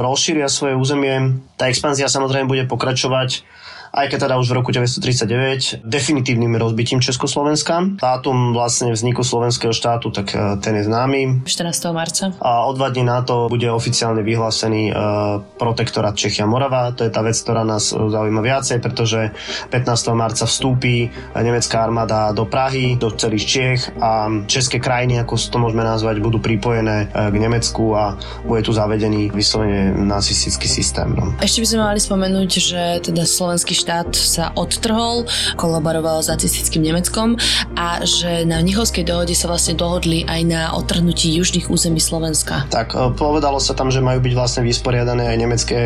rozšíria 0.00 0.48
svoje 0.48 0.80
územie. 0.80 1.44
Tá 1.60 1.68
expanzia 1.68 2.08
samozrejme 2.08 2.48
bude 2.48 2.64
pokračovať 2.64 3.44
aj 3.92 4.06
keď 4.08 4.18
teda 4.24 4.40
už 4.40 4.48
v 4.48 4.56
roku 4.56 4.70
1939 4.72 5.84
definitívnym 5.84 6.56
rozbitím 6.56 7.04
Československa. 7.04 8.00
Dátum 8.00 8.56
vlastne 8.56 8.88
vzniku 8.96 9.20
slovenského 9.20 9.76
štátu, 9.76 10.08
tak 10.08 10.32
e, 10.32 10.56
ten 10.64 10.80
je 10.80 10.88
známy. 10.88 11.44
14. 11.44 11.92
marca. 11.92 12.32
A 12.40 12.64
o 12.64 12.72
dva 12.72 12.88
dní 12.88 13.04
na 13.04 13.20
to 13.20 13.52
bude 13.52 13.68
oficiálne 13.68 14.24
vyhlásený 14.24 14.94
uh, 14.94 15.42
protektorát 15.60 16.16
Čechia 16.16 16.48
Morava. 16.48 16.94
To 16.96 17.04
je 17.04 17.12
tá 17.12 17.20
vec, 17.20 17.36
ktorá 17.36 17.66
nás 17.66 17.92
zaujíma 17.92 18.40
viacej, 18.40 18.80
pretože 18.80 19.34
15. 19.68 19.92
marca 20.16 20.48
vstúpi 20.48 21.12
nemecká 21.36 21.84
armáda 21.84 22.32
do 22.32 22.48
Prahy, 22.48 22.96
do 22.96 23.12
celých 23.12 23.44
Čiech 23.44 23.80
a 24.00 24.30
české 24.48 24.80
krajiny, 24.80 25.20
ako 25.20 25.36
to 25.36 25.58
môžeme 25.60 25.84
nazvať, 25.84 26.22
budú 26.22 26.40
pripojené 26.40 27.12
k 27.12 27.36
Nemecku 27.36 27.92
a 27.92 28.16
bude 28.46 28.62
tu 28.64 28.72
zavedený 28.72 29.34
vyslovene 29.34 29.92
nacistický 29.92 30.70
systém. 30.70 31.12
No. 31.12 31.34
Ešte 31.42 31.60
by 31.60 31.66
sme 31.68 31.80
mali 31.82 32.00
spomenúť, 32.00 32.50
že 32.56 32.82
teda 33.04 33.26
slovenský 33.26 33.74
štát 33.82 34.14
sa 34.14 34.54
odtrhol, 34.54 35.26
kolaboroval 35.58 36.22
s 36.22 36.30
nacistickým 36.30 36.86
Nemeckom 36.86 37.34
a 37.74 38.06
že 38.06 38.46
na 38.46 38.62
Mnichovskej 38.62 39.02
dohode 39.02 39.34
sa 39.34 39.50
vlastne 39.50 39.74
dohodli 39.74 40.22
aj 40.22 40.40
na 40.46 40.62
odtrhnutí 40.78 41.34
južných 41.34 41.66
území 41.66 41.98
Slovenska. 41.98 42.70
Tak 42.70 42.94
e, 42.94 43.10
povedalo 43.18 43.58
sa 43.58 43.74
tam, 43.74 43.90
že 43.90 43.98
majú 43.98 44.22
byť 44.22 44.32
vlastne 44.38 44.62
vysporiadané 44.62 45.34
aj 45.34 45.36
nemecké, 45.36 45.80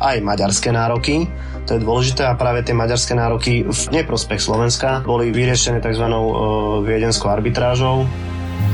aj 0.00 0.16
maďarské 0.24 0.72
nároky. 0.72 1.28
To 1.68 1.76
je 1.76 1.84
dôležité 1.84 2.24
a 2.24 2.32
práve 2.32 2.64
tie 2.64 2.72
maďarské 2.72 3.12
nároky 3.12 3.68
v 3.68 3.82
neprospech 3.92 4.40
Slovenska 4.40 5.04
boli 5.04 5.28
vyriešené 5.28 5.84
tzv. 5.84 6.08
E, 6.08 6.16
viedenskou 6.88 7.28
arbitrážou 7.28 8.08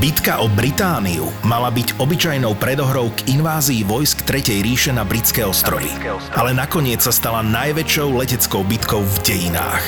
Bitka 0.04 0.44
o 0.44 0.52
Britániu 0.52 1.32
mala 1.48 1.72
byť 1.72 1.96
obyčajnou 1.96 2.60
predohrou 2.60 3.08
k 3.16 3.40
invázii 3.40 3.88
vojsk 3.88 4.28
Tretej 4.28 4.60
ríše 4.60 4.92
na 4.92 5.00
britské 5.00 5.48
ostrovy. 5.48 5.88
Ale 6.36 6.52
nakoniec 6.52 7.00
sa 7.00 7.08
stala 7.08 7.40
najväčšou 7.40 8.12
leteckou 8.12 8.68
bitkou 8.68 9.00
v 9.00 9.16
dejinách. 9.24 9.80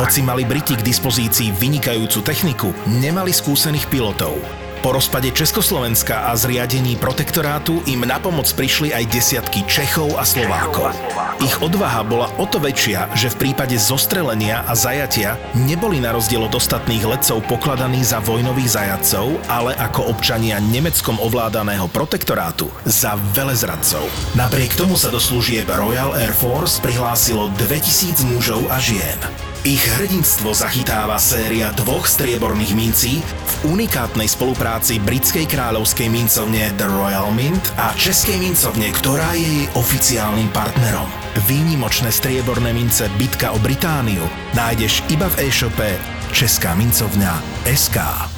Hoci 0.00 0.24
mali 0.24 0.48
Briti 0.48 0.72
k 0.72 0.80
dispozícii 0.80 1.52
vynikajúcu 1.52 2.20
techniku, 2.24 2.72
nemali 2.88 3.28
skúsených 3.28 3.92
pilotov. 3.92 4.40
Po 4.78 4.94
rozpade 4.94 5.34
Československa 5.34 6.30
a 6.30 6.38
zriadení 6.38 6.94
protektorátu 6.94 7.82
im 7.90 8.06
na 8.06 8.22
pomoc 8.22 8.46
prišli 8.54 8.94
aj 8.94 9.10
desiatky 9.10 9.66
Čechov 9.66 10.14
a 10.14 10.22
Slovákov. 10.22 10.94
Ich 11.42 11.58
odvaha 11.58 12.06
bola 12.06 12.30
o 12.38 12.46
to 12.46 12.62
väčšia, 12.62 13.10
že 13.18 13.34
v 13.34 13.50
prípade 13.50 13.74
zostrelenia 13.74 14.62
a 14.70 14.78
zajatia 14.78 15.34
neboli 15.58 15.98
na 15.98 16.14
rozdiel 16.14 16.46
od 16.46 16.54
ostatných 16.54 17.02
letcov 17.02 17.42
pokladaní 17.50 18.06
za 18.06 18.22
vojnových 18.22 18.78
zajatcov, 18.78 19.26
ale 19.50 19.74
ako 19.74 20.14
občania 20.14 20.62
nemeckom 20.62 21.18
ovládaného 21.18 21.90
protektorátu 21.90 22.70
za 22.86 23.18
velezradcov. 23.34 24.06
Napriek 24.38 24.78
tomu 24.78 24.94
sa 24.94 25.10
do 25.10 25.18
služieb 25.18 25.66
Royal 25.74 26.14
Air 26.14 26.34
Force 26.34 26.78
prihlásilo 26.78 27.50
2000 27.58 28.30
mužov 28.30 28.62
a 28.70 28.78
žien. 28.78 29.18
Ich 29.68 29.84
hrdinstvo 30.00 30.56
zachytáva 30.56 31.20
séria 31.20 31.68
dvoch 31.76 32.08
strieborných 32.08 32.72
mincí 32.72 33.20
v 33.20 33.76
unikátnej 33.76 34.24
spolupráci 34.24 34.96
britskej 34.96 35.44
kráľovskej 35.44 36.08
mincovne 36.08 36.72
The 36.80 36.88
Royal 36.88 37.28
Mint 37.36 37.60
a 37.76 37.92
českej 37.92 38.40
mincovne, 38.40 38.88
ktorá 38.96 39.36
je 39.36 39.44
jej 39.44 39.66
oficiálnym 39.76 40.48
partnerom. 40.56 41.04
Výnimočné 41.44 42.08
strieborné 42.08 42.72
mince 42.72 43.12
Bitka 43.20 43.52
o 43.52 43.60
Britániu 43.60 44.24
nájdeš 44.56 45.04
iba 45.12 45.28
v 45.36 45.52
e-shope 45.52 46.00
Česká 46.32 46.72
mincovňa 46.72 47.36
SK. 47.68 48.37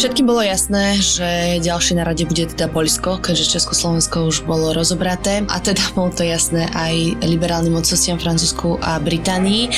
Všetkým 0.00 0.32
bolo 0.32 0.40
jasné, 0.40 0.96
že 0.96 1.60
ďalšie 1.60 2.00
na 2.00 2.08
rade 2.08 2.24
bude 2.24 2.48
teda 2.48 2.72
Poľsko, 2.72 3.20
keďže 3.20 3.60
Československo 3.60 4.32
už 4.32 4.48
bolo 4.48 4.72
rozobraté 4.72 5.44
a 5.44 5.60
teda 5.60 5.92
bolo 5.92 6.08
to 6.08 6.24
jasné 6.24 6.72
aj 6.72 7.20
liberálnym 7.20 7.76
mocnostiam 7.76 8.16
Francúzsku 8.16 8.80
a 8.80 8.96
Británii, 8.96 9.68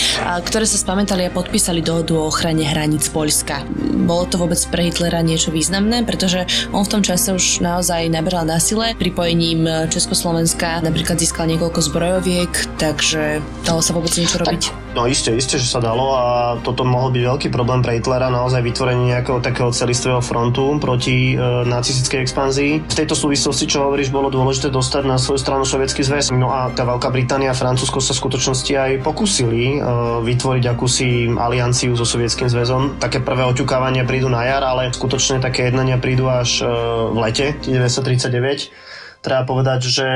ktoré 0.46 0.62
sa 0.62 0.78
spamätali 0.78 1.26
a 1.26 1.34
podpísali 1.34 1.82
dohodu 1.82 2.14
o 2.14 2.30
ochrane 2.30 2.62
hraníc 2.62 3.10
Poľska. 3.10 3.66
Bolo 4.06 4.30
to 4.30 4.38
vôbec 4.38 4.62
pre 4.70 4.94
Hitlera 4.94 5.26
niečo 5.26 5.50
významné, 5.50 6.06
pretože 6.06 6.46
on 6.70 6.86
v 6.86 6.92
tom 6.94 7.02
čase 7.02 7.34
už 7.34 7.58
naozaj 7.58 8.06
naberal 8.06 8.46
na 8.46 8.62
sile. 8.62 8.94
Pripojením 8.94 9.90
Československa 9.90 10.86
napríklad 10.86 11.18
získal 11.18 11.50
niekoľko 11.50 11.82
zbrojoviek, 11.82 12.78
takže 12.78 13.42
dalo 13.66 13.82
sa 13.82 13.90
vôbec 13.90 14.14
niečo 14.14 14.38
robiť? 14.38 14.81
No 14.92 15.08
isté, 15.08 15.32
isté, 15.32 15.56
že 15.56 15.72
sa 15.72 15.80
dalo 15.80 16.12
a 16.12 16.24
toto 16.60 16.84
mohol 16.84 17.16
byť 17.16 17.24
veľký 17.24 17.48
problém 17.48 17.80
pre 17.80 17.96
Hitlera, 17.96 18.28
naozaj 18.28 18.60
vytvorenie 18.60 19.16
nejakého 19.16 19.40
takého 19.40 19.72
celistvého 19.72 20.20
frontu 20.20 20.76
proti 20.76 21.32
e, 21.32 21.36
nacistickej 21.64 22.20
expanzii. 22.20 22.84
V 22.84 22.98
tejto 23.00 23.16
súvislosti, 23.16 23.64
čo 23.64 23.88
hovoríš, 23.88 24.12
bolo 24.12 24.28
dôležité 24.28 24.68
dostať 24.68 25.08
na 25.08 25.16
svoju 25.16 25.40
stranu 25.40 25.64
Sovietský 25.64 26.04
zväz. 26.04 26.36
No 26.36 26.52
a 26.52 26.68
tá 26.76 26.84
Veľká 26.84 27.08
Británia 27.08 27.56
a 27.56 27.56
Francúzsko 27.56 28.04
sa 28.04 28.12
v 28.12 28.20
skutočnosti 28.20 28.72
aj 28.76 28.92
pokusili 29.00 29.80
e, 29.80 29.88
vytvoriť 30.28 30.64
akúsi 30.68 31.32
alianciu 31.32 31.96
so 31.96 32.04
Sovietským 32.04 32.52
zväzom. 32.52 33.00
Také 33.00 33.24
prvé 33.24 33.48
oťukávania 33.48 34.04
prídu 34.04 34.28
na 34.28 34.44
jar, 34.44 34.60
ale 34.60 34.92
skutočne 34.92 35.40
také 35.40 35.72
jednania 35.72 35.96
prídu 35.96 36.28
až 36.28 36.60
e, 36.60 36.68
v 37.08 37.16
lete 37.16 37.56
1939 37.64 38.91
treba 39.22 39.46
povedať, 39.46 39.86
že, 39.86 40.10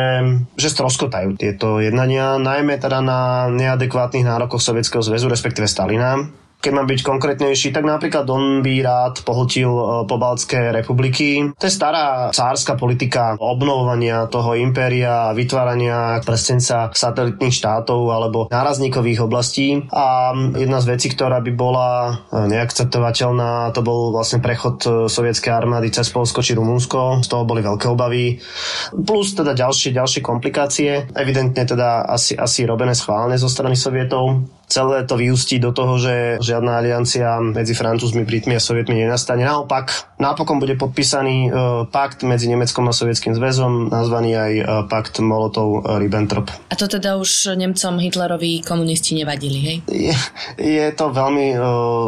že 0.58 0.68
stroskotajú 0.68 1.38
tieto 1.38 1.78
jednania, 1.78 2.42
najmä 2.42 2.76
teda 2.82 2.98
na 3.00 3.46
neadekvátnych 3.54 4.26
nárokoch 4.26 4.60
Sovietskeho 4.60 5.00
zväzu, 5.00 5.30
respektíve 5.30 5.70
Stalina 5.70 6.26
keď 6.66 6.74
mám 6.74 6.90
byť 6.90 7.00
konkrétnejší, 7.06 7.70
tak 7.70 7.86
napríklad 7.86 8.26
on 8.26 8.58
by 8.58 8.82
rád 8.82 9.22
pohltil 9.22 9.70
e, 9.70 9.84
pobaltské 10.10 10.74
republiky. 10.74 11.54
To 11.54 11.62
je 11.62 11.70
stará 11.70 12.34
cárska 12.34 12.74
politika 12.74 13.38
obnovovania 13.38 14.26
toho 14.26 14.58
impéria, 14.58 15.30
vytvárania 15.30 16.18
prstenca 16.26 16.90
satelitných 16.90 17.54
štátov 17.54 18.10
alebo 18.10 18.50
nárazníkových 18.50 19.22
oblastí. 19.22 19.86
A 19.94 20.34
jedna 20.58 20.82
z 20.82 20.98
vecí, 20.98 21.06
ktorá 21.14 21.38
by 21.38 21.52
bola 21.54 21.88
e, 22.34 22.50
neakceptovateľná, 22.50 23.70
to 23.70 23.86
bol 23.86 24.10
vlastne 24.10 24.42
prechod 24.42 24.82
e, 24.82 24.88
sovietskej 25.06 25.54
armády 25.54 25.94
cez 25.94 26.10
Polsko 26.10 26.42
či 26.42 26.58
Rumunsko. 26.58 27.22
Z 27.22 27.30
toho 27.30 27.46
boli 27.46 27.62
veľké 27.62 27.86
obavy. 27.86 28.42
Plus 28.90 29.38
teda 29.38 29.54
ďalšie, 29.54 29.94
ďalšie 29.94 30.18
komplikácie. 30.18 31.14
Evidentne 31.14 31.62
teda 31.62 32.10
asi, 32.10 32.34
asi 32.34 32.66
robené 32.66 32.98
schválne 32.98 33.38
zo 33.38 33.46
strany 33.46 33.78
Sovietov 33.78 34.50
celé 34.66 35.06
to 35.06 35.14
vyústí 35.14 35.62
do 35.62 35.70
toho, 35.70 35.96
že 35.96 36.42
žiadna 36.42 36.82
aliancia 36.82 37.38
medzi 37.38 37.72
Francúzmi, 37.72 38.26
Britmi 38.26 38.58
a 38.58 38.62
Sovietmi 38.62 38.98
nenastane. 38.98 39.46
Naopak, 39.46 40.18
napokon 40.18 40.58
bude 40.58 40.74
podpísaný 40.74 41.36
e, 41.46 41.50
pakt 41.88 42.26
medzi 42.26 42.50
Nemeckom 42.50 42.90
a 42.90 42.94
Sovietským 42.94 43.32
zväzom, 43.38 43.88
nazvaný 43.94 44.34
aj 44.34 44.52
e, 44.52 44.64
pakt 44.90 45.22
Molotov-Ribbentrop. 45.22 46.50
A 46.70 46.74
to 46.74 46.90
teda 46.90 47.14
už 47.16 47.54
Nemcom 47.54 48.02
Hitlerovi 48.02 48.66
komunisti 48.66 49.14
nevadili, 49.14 49.58
hej? 49.62 49.76
Je, 49.86 50.14
je 50.58 50.86
to 50.92 51.14
veľmi 51.14 51.54
e, 51.54 51.58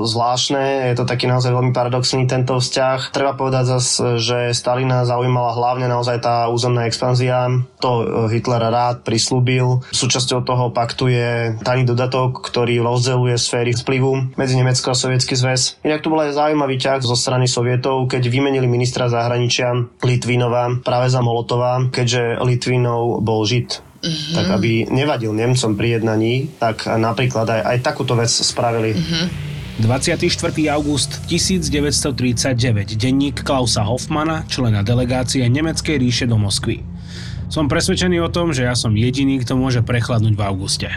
zvláštne, 0.05 0.91
je 0.91 0.95
to 0.99 1.07
taký 1.07 1.31
naozaj 1.31 1.55
veľmi 1.55 1.71
paradoxný 1.71 2.27
tento 2.27 2.59
vzťah. 2.59 3.15
Treba 3.15 3.39
povedať 3.39 3.79
zase, 3.79 4.19
že 4.19 4.39
Stalina 4.51 5.07
zaujímala 5.07 5.55
hlavne 5.55 5.87
naozaj 5.87 6.19
tá 6.19 6.51
územná 6.51 6.91
expanzia. 6.91 7.47
To 7.79 8.27
Hitler 8.27 8.67
rád 8.67 9.07
prislúbil. 9.07 9.87
Súčasťou 9.95 10.43
toho 10.43 10.75
paktu 10.75 11.05
je 11.07 11.31
tajný 11.63 11.87
dodatok, 11.87 12.48
ktorý 12.49 12.81
rozdeluje 12.81 13.37
sféry 13.37 13.77
vplyvu 13.77 14.35
medzi 14.41 14.57
Nemecko 14.57 14.91
a 14.91 14.97
Sovietský 14.97 15.37
zväz. 15.37 15.79
Inak 15.85 16.01
tu 16.01 16.09
bol 16.09 16.25
aj 16.25 16.35
zaujímavý 16.35 16.81
ťah 16.81 17.05
zo 17.05 17.13
strany 17.13 17.45
Sovietov, 17.45 18.09
keď 18.09 18.33
vymenili 18.33 18.65
ministra 18.65 19.13
zahraničia 19.13 19.77
Litvinova 20.01 20.81
práve 20.81 21.13
za 21.13 21.21
Molotova, 21.21 21.93
keďže 21.93 22.41
Litvinov 22.41 23.21
bol 23.21 23.45
Žid. 23.45 23.85
Mm-hmm. 23.99 24.35
Tak 24.35 24.47
aby 24.55 24.71
nevadil 24.95 25.35
Nemcom 25.35 25.75
pri 25.75 25.99
jednaní, 25.99 26.49
tak 26.57 26.87
napríklad 26.87 27.51
aj, 27.51 27.61
aj 27.67 27.79
takúto 27.83 28.15
vec 28.17 28.31
spravili. 28.31 28.95
Mm-hmm. 28.95 29.49
24. 29.79 30.19
august 30.75 31.23
1939, 31.31 32.99
denník 32.99 33.47
Klausa 33.47 33.87
Hoffmana, 33.87 34.43
člena 34.51 34.83
delegácie 34.83 35.47
Nemeckej 35.47 36.03
ríše 36.03 36.27
do 36.27 36.35
Moskvy. 36.35 36.83
Som 37.47 37.71
presvedčený 37.71 38.19
o 38.21 38.29
tom, 38.29 38.51
že 38.51 38.67
ja 38.67 38.75
som 38.75 38.91
jediný, 38.93 39.39
kto 39.39 39.55
môže 39.55 39.87
prechladnúť 39.87 40.35
v 40.35 40.43
auguste. 40.43 40.91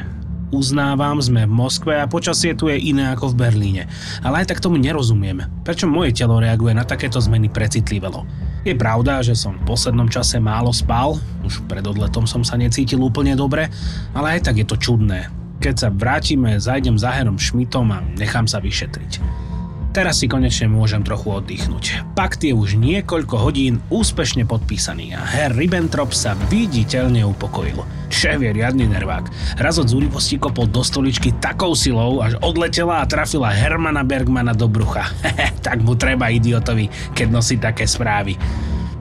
Uznávam, 0.52 1.16
sme 1.24 1.48
v 1.48 1.56
Moskve 1.56 1.96
a 1.96 2.12
počasie 2.12 2.52
tu 2.52 2.68
je 2.68 2.76
iné 2.76 3.08
ako 3.16 3.32
v 3.32 3.40
Berlíne. 3.48 3.84
Ale 4.20 4.44
aj 4.44 4.52
tak 4.52 4.60
tomu 4.60 4.76
nerozumiem. 4.76 5.48
Prečo 5.64 5.88
moje 5.88 6.12
telo 6.12 6.44
reaguje 6.44 6.76
na 6.76 6.84
takéto 6.84 7.24
zmeny 7.24 7.48
precitlivelo? 7.48 8.28
Je 8.68 8.76
pravda, 8.76 9.24
že 9.24 9.32
som 9.32 9.56
v 9.56 9.64
poslednom 9.64 10.12
čase 10.12 10.44
málo 10.44 10.76
spal, 10.76 11.16
už 11.48 11.64
pred 11.72 11.82
odletom 11.88 12.28
som 12.28 12.44
sa 12.44 12.60
necítil 12.60 13.00
úplne 13.00 13.32
dobre, 13.34 13.72
ale 14.12 14.38
aj 14.38 14.52
tak 14.52 14.60
je 14.60 14.68
to 14.68 14.76
čudné. 14.76 15.32
Keď 15.64 15.76
sa 15.78 15.90
vrátime, 15.90 16.60
zajdem 16.60 17.00
za 17.00 17.16
Herom 17.16 17.40
Šmitom 17.40 17.88
a 17.96 18.04
nechám 18.20 18.44
sa 18.44 18.60
vyšetriť. 18.60 19.24
Teraz 19.92 20.24
si 20.24 20.32
konečne 20.32 20.72
môžem 20.72 21.04
trochu 21.04 21.36
oddychnúť. 21.36 22.16
Pakt 22.16 22.48
je 22.48 22.56
už 22.56 22.80
niekoľko 22.80 23.36
hodín 23.36 23.84
úspešne 23.92 24.48
podpísaný 24.48 25.12
a 25.12 25.20
Herr 25.20 25.52
Ribbentrop 25.52 26.16
sa 26.16 26.32
viditeľne 26.48 27.28
upokojil. 27.28 27.84
Šéf 28.08 28.40
je 28.40 28.56
riadny 28.56 28.88
nervák. 28.88 29.28
Raz 29.60 29.84
od 29.84 29.92
zúrivosti 29.92 30.40
kopol 30.40 30.72
do 30.72 30.80
stoličky 30.80 31.36
takou 31.44 31.76
silou, 31.76 32.24
až 32.24 32.40
odletela 32.40 33.04
a 33.04 33.08
trafila 33.08 33.52
Hermana 33.52 34.08
Bergmana 34.08 34.56
do 34.56 34.72
brucha. 34.72 35.12
tak 35.68 35.84
mu 35.84 36.00
treba 36.00 36.32
idiotovi, 36.32 36.88
keď 37.12 37.28
nosí 37.28 37.60
také 37.60 37.84
správy. 37.84 38.40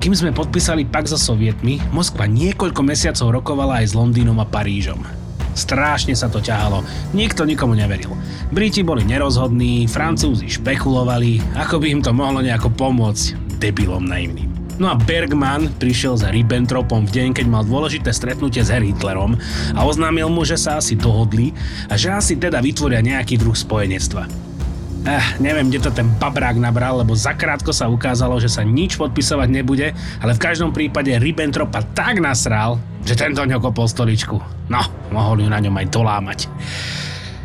Kým 0.03 0.11
sme 0.11 0.35
podpísali 0.35 0.91
pak 0.91 1.07
so 1.07 1.15
sovietmi, 1.15 1.79
Moskva 1.95 2.27
niekoľko 2.27 2.83
mesiacov 2.83 3.31
rokovala 3.39 3.87
aj 3.87 3.93
s 3.93 3.95
Londýnom 3.95 4.43
a 4.43 4.47
Parížom. 4.49 5.20
Strášne 5.55 6.15
sa 6.15 6.31
to 6.31 6.39
ťahalo, 6.39 6.87
nikto 7.13 7.43
nikomu 7.43 7.75
neveril. 7.75 8.15
Briti 8.51 8.83
boli 8.83 9.07
nerozhodní, 9.07 9.87
Francúzi 9.91 10.51
špekulovali, 10.51 11.43
ako 11.59 11.83
by 11.83 11.87
im 11.91 12.01
to 12.03 12.11
mohlo 12.15 12.43
nejako 12.43 12.71
pomôcť 12.75 13.59
debilom 13.61 14.07
naivným. 14.07 14.51
No 14.81 14.89
a 14.89 14.97
Bergman 14.97 15.69
prišiel 15.77 16.17
za 16.17 16.33
Ribbentropom 16.33 17.05
v 17.05 17.13
deň, 17.13 17.29
keď 17.37 17.47
mal 17.53 17.69
dôležité 17.69 18.17
stretnutie 18.17 18.65
s 18.65 18.73
Hitlerom 18.73 19.37
a 19.77 19.81
oznámil 19.85 20.33
mu, 20.33 20.41
že 20.49 20.57
sa 20.57 20.81
asi 20.81 20.97
dohodli 20.97 21.53
a 21.93 22.01
že 22.01 22.09
asi 22.09 22.41
teda 22.41 22.65
vytvoria 22.65 23.05
nejaký 23.05 23.37
druh 23.37 23.53
spojenectva. 23.53 24.50
Eh, 25.01 25.27
neviem, 25.41 25.73
kde 25.73 25.81
to 25.81 25.91
ten 25.97 26.13
babrák 26.21 26.61
nabral, 26.61 27.01
lebo 27.01 27.17
zakrátko 27.17 27.73
sa 27.73 27.89
ukázalo, 27.89 28.37
že 28.37 28.53
sa 28.53 28.61
nič 28.61 29.01
podpisovať 29.01 29.49
nebude, 29.49 29.97
ale 30.21 30.37
v 30.37 30.43
každom 30.45 30.77
prípade 30.77 31.09
Ribbentropa 31.17 31.81
tak 31.97 32.21
nasral, 32.21 32.77
že 33.09 33.17
tento 33.17 33.41
ňo 33.41 33.65
kopol 33.65 33.89
stoličku. 33.89 34.37
No, 34.69 34.81
mohol 35.09 35.41
ju 35.41 35.49
na 35.49 35.57
ňom 35.57 35.73
aj 35.73 35.87
dolámať. 35.89 36.39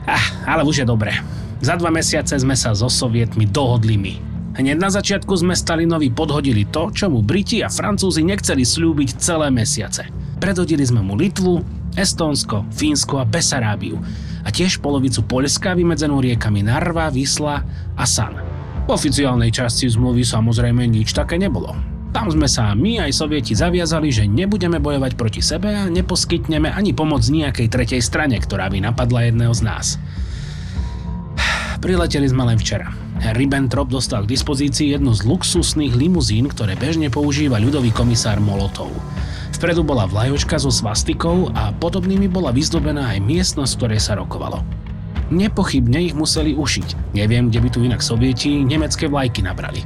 Ah, 0.04 0.52
ale 0.52 0.68
už 0.68 0.84
je 0.84 0.86
dobre. 0.86 1.16
Za 1.64 1.80
dva 1.80 1.96
mesiace 1.96 2.36
sme 2.36 2.60
sa 2.60 2.76
so 2.76 2.92
sovietmi 2.92 3.48
dohodli 3.48 3.96
my. 3.96 4.14
Hneď 4.60 4.76
na 4.76 4.92
začiatku 4.92 5.32
sme 5.40 5.56
Stalinovi 5.56 6.12
podhodili 6.12 6.68
to, 6.68 6.92
čo 6.92 7.08
mu 7.08 7.24
Briti 7.24 7.64
a 7.64 7.72
Francúzi 7.72 8.28
nechceli 8.28 8.68
slúbiť 8.68 9.16
celé 9.16 9.48
mesiace. 9.48 10.12
Predhodili 10.44 10.84
sme 10.84 11.00
mu 11.00 11.16
Litvu, 11.16 11.64
Estónsko, 11.96 12.68
Fínsko 12.76 13.24
a 13.24 13.26
Besarábiu 13.28 13.96
a 14.46 14.54
tiež 14.54 14.78
polovicu 14.80 15.26
Poľska 15.26 15.74
vymedzenú 15.74 16.22
riekami 16.22 16.62
Narva, 16.62 17.10
Vysla 17.10 17.66
a 17.98 18.06
San. 18.06 18.38
V 18.86 18.94
oficiálnej 18.94 19.50
časti 19.50 19.90
zmluvy 19.90 20.22
samozrejme 20.22 20.86
nič 20.86 21.18
také 21.18 21.42
nebolo. 21.42 21.74
Tam 22.14 22.32
sme 22.32 22.48
sa 22.48 22.72
my 22.78 23.10
aj 23.10 23.12
sovieti 23.12 23.52
zaviazali, 23.58 24.08
že 24.08 24.24
nebudeme 24.30 24.80
bojovať 24.80 25.20
proti 25.20 25.44
sebe 25.44 25.74
a 25.74 25.92
neposkytneme 25.92 26.72
ani 26.72 26.96
pomoc 26.96 27.26
nejakej 27.28 27.68
tretej 27.68 28.00
strane, 28.00 28.40
ktorá 28.40 28.72
by 28.72 28.80
napadla 28.80 29.28
jedného 29.28 29.52
z 29.52 29.62
nás. 29.66 29.86
Prileteli 31.84 32.30
sme 32.30 32.48
len 32.48 32.56
včera. 32.56 32.88
Ribbentrop 33.36 33.92
dostal 33.92 34.24
k 34.24 34.32
dispozícii 34.32 34.96
jednu 34.96 35.12
z 35.12 35.28
luxusných 35.28 35.92
limuzín, 35.92 36.48
ktoré 36.48 36.80
bežne 36.80 37.12
používa 37.12 37.60
ľudový 37.60 37.92
komisár 37.92 38.40
Molotov. 38.40 38.96
Vpredu 39.66 39.82
bola 39.82 40.06
vlajočka 40.06 40.62
so 40.62 40.70
svastikou 40.70 41.50
a 41.58 41.74
podobnými 41.74 42.30
bola 42.30 42.54
vyzdobená 42.54 43.18
aj 43.18 43.26
miestnosť, 43.26 43.74
v 43.74 43.80
ktorej 43.82 43.98
sa 43.98 44.14
rokovalo. 44.14 44.62
Nepochybne 45.34 46.06
ich 46.06 46.14
museli 46.14 46.54
ušiť. 46.54 47.18
Neviem, 47.18 47.50
kde 47.50 47.66
by 47.66 47.70
tu 47.74 47.82
inak 47.82 48.06
sovieti 48.06 48.62
nemecké 48.62 49.10
vlajky 49.10 49.42
nabrali. 49.42 49.82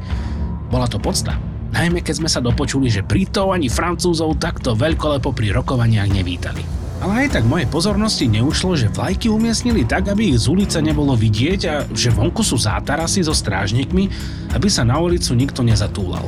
Bola 0.68 0.84
to 0.84 1.00
podsta. 1.00 1.39
Najmä 1.72 2.04
keď 2.04 2.12
sme 2.12 2.28
sa 2.28 2.44
dopočuli, 2.44 2.92
že 2.92 3.08
Britov 3.08 3.56
ani 3.56 3.72
Francúzov 3.72 4.36
takto 4.36 4.76
veľkolepo 4.76 5.32
pri 5.32 5.56
rokovaniach 5.56 6.12
nevítali. 6.12 6.60
Ale 7.00 7.24
aj 7.32 7.39
tak 7.39 7.48
mojej 7.48 7.72
pozornosti 7.72 8.28
neušlo, 8.28 8.76
že 8.76 8.92
vlajky 8.92 9.32
umiestnili 9.32 9.88
tak, 9.88 10.12
aby 10.12 10.36
ich 10.36 10.44
z 10.44 10.52
ulice 10.52 10.84
nebolo 10.84 11.15
vidieť 11.15 11.62
a 11.72 11.76
že 11.96 12.12
vonku 12.12 12.44
sú 12.44 12.60
zátarasy 12.60 13.24
so 13.24 13.32
strážnikmi, 13.32 14.12
aby 14.52 14.68
sa 14.68 14.84
na 14.84 15.00
ulicu 15.00 15.32
nikto 15.39 15.63
nezatúlal. 15.63 16.28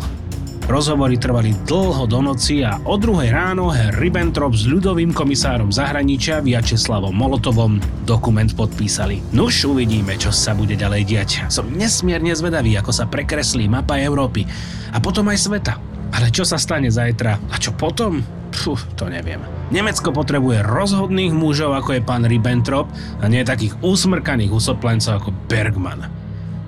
Rozhovory 0.72 1.20
trvali 1.20 1.52
dlho 1.68 2.08
do 2.08 2.24
noci 2.24 2.64
a 2.64 2.80
o 2.88 2.96
druhej 2.96 3.28
ráno 3.28 3.76
Ribbentrop 3.76 4.56
s 4.56 4.64
ľudovým 4.64 5.12
komisárom 5.12 5.68
zahraničia 5.68 6.40
Viačeslavom 6.40 7.12
Molotovom 7.12 7.76
dokument 8.08 8.48
podpísali. 8.48 9.20
Nuž 9.36 9.68
uvidíme, 9.68 10.16
čo 10.16 10.32
sa 10.32 10.56
bude 10.56 10.80
ďalej 10.80 11.04
diať. 11.04 11.30
Som 11.52 11.76
nesmierne 11.76 12.32
zvedavý, 12.32 12.80
ako 12.80 12.96
sa 12.96 13.04
prekreslí 13.04 13.68
mapa 13.68 14.00
Európy 14.00 14.48
a 14.96 15.04
potom 15.04 15.28
aj 15.28 15.44
sveta. 15.44 15.76
Ale 16.16 16.32
čo 16.32 16.48
sa 16.48 16.56
stane 16.56 16.88
zajtra 16.88 17.52
a 17.52 17.56
čo 17.60 17.76
potom? 17.76 18.24
Puh, 18.56 18.80
to 18.96 19.12
neviem. 19.12 19.44
Nemecko 19.76 20.16
potrebuje 20.16 20.64
rozhodných 20.64 21.36
mužov, 21.36 21.76
ako 21.76 22.00
je 22.00 22.08
pán 22.08 22.24
Ribbentrop 22.24 22.88
a 23.20 23.28
nie 23.28 23.44
takých 23.44 23.76
úsmrkaných 23.84 24.56
usoplencov 24.56 25.20
ako 25.20 25.36
Bergman. 25.52 26.08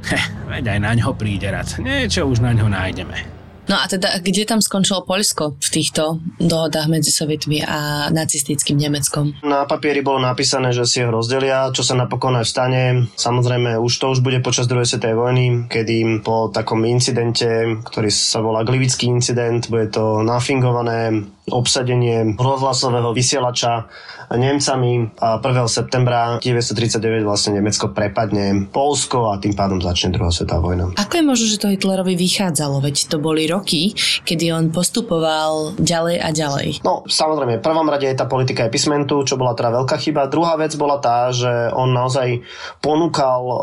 Heh, 0.04 0.28
veď 0.52 0.76
aj 0.76 0.80
na 0.84 0.92
ňo 0.92 1.16
príde 1.16 1.48
rad. 1.48 1.72
Niečo 1.80 2.28
už 2.28 2.44
na 2.44 2.52
ňo 2.52 2.68
nájdeme. 2.68 3.33
No 3.64 3.80
a 3.80 3.88
teda, 3.88 4.20
kde 4.20 4.44
tam 4.44 4.60
skončilo 4.60 5.08
Poľsko 5.08 5.56
v 5.56 5.70
týchto 5.72 6.20
dohodách 6.36 6.92
medzi 6.92 7.16
Sovietmi 7.16 7.64
a 7.64 8.12
nacistickým 8.12 8.76
Nemeckom? 8.76 9.40
Na 9.40 9.64
papieri 9.64 10.04
bolo 10.04 10.20
napísané, 10.20 10.76
že 10.76 10.84
si 10.84 11.00
ho 11.00 11.08
rozdelia, 11.08 11.72
čo 11.72 11.80
sa 11.80 11.96
napokon 11.96 12.36
aj 12.36 12.48
stane. 12.48 12.84
Samozrejme, 13.16 13.80
už 13.80 13.94
to 13.96 14.12
už 14.12 14.20
bude 14.20 14.44
počas 14.44 14.68
druhej 14.68 14.88
svetovej 14.88 15.16
vojny, 15.16 15.46
kedy 15.72 16.24
po 16.28 16.52
takom 16.52 16.84
incidente, 16.84 17.80
ktorý 17.88 18.12
sa 18.12 18.44
volá 18.44 18.68
Glivický 18.68 19.08
incident, 19.08 19.72
bude 19.72 19.88
to 19.88 20.20
nafingované 20.28 21.24
obsadenie 21.52 22.40
rozhlasového 22.40 23.12
vysielača 23.12 23.88
Nemcami 24.32 25.20
a 25.20 25.38
1. 25.38 25.68
septembra 25.68 26.40
1939 26.40 27.28
vlastne 27.28 27.60
Nemecko 27.60 27.92
prepadne 27.92 28.66
Polsko 28.72 29.30
a 29.30 29.38
tým 29.38 29.54
pádom 29.54 29.84
začne 29.84 30.16
druhá 30.16 30.32
svetová 30.32 30.64
vojna. 30.64 30.96
Ako 30.96 31.20
je 31.20 31.24
možno, 31.28 31.46
že 31.52 31.60
to 31.60 31.70
Hitlerovi 31.70 32.16
vychádzalo? 32.16 32.80
Veď 32.82 33.12
to 33.12 33.20
boli 33.20 33.46
roky, 33.54 33.94
kedy 34.26 34.50
on 34.50 34.74
postupoval 34.74 35.78
ďalej 35.78 36.18
a 36.18 36.30
ďalej. 36.34 36.82
No, 36.82 37.06
samozrejme, 37.06 37.62
v 37.62 37.66
prvom 37.66 37.86
rade 37.86 38.10
je 38.10 38.18
tá 38.18 38.26
politika 38.26 38.66
epismentu, 38.66 39.22
čo 39.22 39.38
bola 39.38 39.54
teda 39.54 39.70
veľká 39.84 39.96
chyba. 40.02 40.32
Druhá 40.32 40.58
vec 40.58 40.74
bola 40.74 40.98
tá, 40.98 41.30
že 41.30 41.70
on 41.78 41.94
naozaj 41.94 42.42
ponúkal 42.82 43.42
uh, 43.46 43.58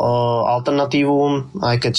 alternatívu, 0.55 1.17
aj 1.59 1.77
keď 1.83 1.93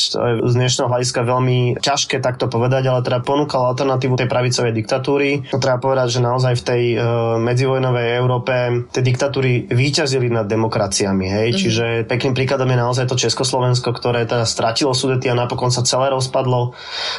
z 0.48 0.52
dnešného 0.56 0.88
hľadiska 0.88 1.20
veľmi 1.22 1.82
ťažké 1.82 2.24
takto 2.24 2.48
povedať, 2.48 2.88
ale 2.88 3.04
teda 3.04 3.20
ponúkal 3.20 3.68
alternatívu 3.74 4.16
tej 4.16 4.28
pravicovej 4.30 4.72
diktatúry, 4.72 5.28
treba 5.52 5.78
povedať, 5.82 6.18
že 6.18 6.20
naozaj 6.24 6.52
v 6.58 6.64
tej 6.64 6.82
uh, 6.96 7.02
medzivojnovej 7.42 8.08
Európe 8.16 8.54
tie 8.94 9.02
diktatúry 9.02 9.68
výťazili 9.68 10.30
nad 10.30 10.46
demokraciami. 10.46 11.26
Hej? 11.26 11.48
Mm. 11.52 11.58
Čiže 11.58 11.84
pekným 12.06 12.34
príkladom 12.34 12.70
je 12.70 12.78
naozaj 12.78 13.04
to 13.10 13.18
Československo, 13.18 13.90
ktoré 13.92 14.24
teda 14.24 14.46
stratilo 14.46 14.94
sudety 14.94 15.28
a 15.28 15.36
napokon 15.36 15.74
sa 15.74 15.82
celé 15.82 16.08
rozpadlo. 16.14 16.72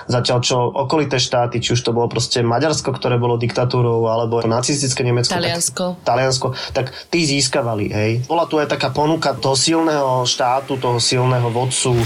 Zatiaľ 0.07 0.39
čo 0.39 0.57
okolité 0.71 1.19
štáty, 1.19 1.59
či 1.59 1.75
už 1.75 1.81
to 1.83 1.91
bolo 1.91 2.07
proste 2.07 2.39
Maďarsko, 2.45 2.93
ktoré 2.95 3.19
bolo 3.19 3.35
diktatúrou, 3.35 4.07
alebo 4.07 4.39
nacistické 4.45 5.03
Nemecko. 5.03 5.35
Taliansko. 5.35 5.83
Tak, 5.99 6.05
Taliansko, 6.07 6.47
tak 6.71 6.85
tí 7.11 7.27
získavali. 7.27 7.85
Hej? 7.91 8.11
Bola 8.29 8.47
tu 8.47 8.61
aj 8.61 8.71
taká 8.71 8.93
ponuka 8.93 9.35
toho 9.35 9.57
silného 9.57 10.23
štátu, 10.23 10.79
toho 10.79 11.01
silného 11.01 11.49
vodcu. 11.51 11.97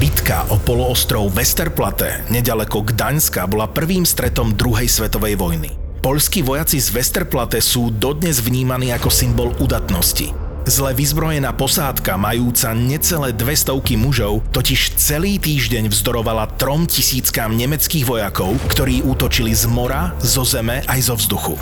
Bitka 0.00 0.50
o 0.50 0.58
poloostrov 0.58 1.30
Westerplatte 1.30 2.26
nedaleko 2.32 2.82
Gdaňska 2.82 3.46
bola 3.46 3.70
prvým 3.70 4.02
stretom 4.02 4.56
druhej 4.56 4.90
svetovej 4.90 5.38
vojny. 5.38 5.70
Polskí 6.02 6.42
vojaci 6.42 6.82
z 6.82 6.90
Westerplatte 6.90 7.62
sú 7.62 7.94
dodnes 7.94 8.42
vnímaní 8.42 8.90
ako 8.90 9.06
symbol 9.06 9.54
udatnosti. 9.62 10.51
Zle 10.62 10.94
vyzbrojená 10.94 11.50
posádka, 11.58 12.14
majúca 12.14 12.70
necelé 12.70 13.34
dve 13.34 13.58
stovky 13.58 13.98
mužov, 13.98 14.46
totiž 14.54 14.94
celý 14.94 15.42
týždeň 15.42 15.90
vzdorovala 15.90 16.46
trom 16.54 16.86
tisíckám 16.86 17.50
nemeckých 17.58 18.06
vojakov, 18.06 18.54
ktorí 18.70 19.02
útočili 19.02 19.50
z 19.50 19.66
mora, 19.66 20.14
zo 20.22 20.46
zeme 20.46 20.86
aj 20.86 21.00
zo 21.02 21.14
vzduchu. 21.18 21.54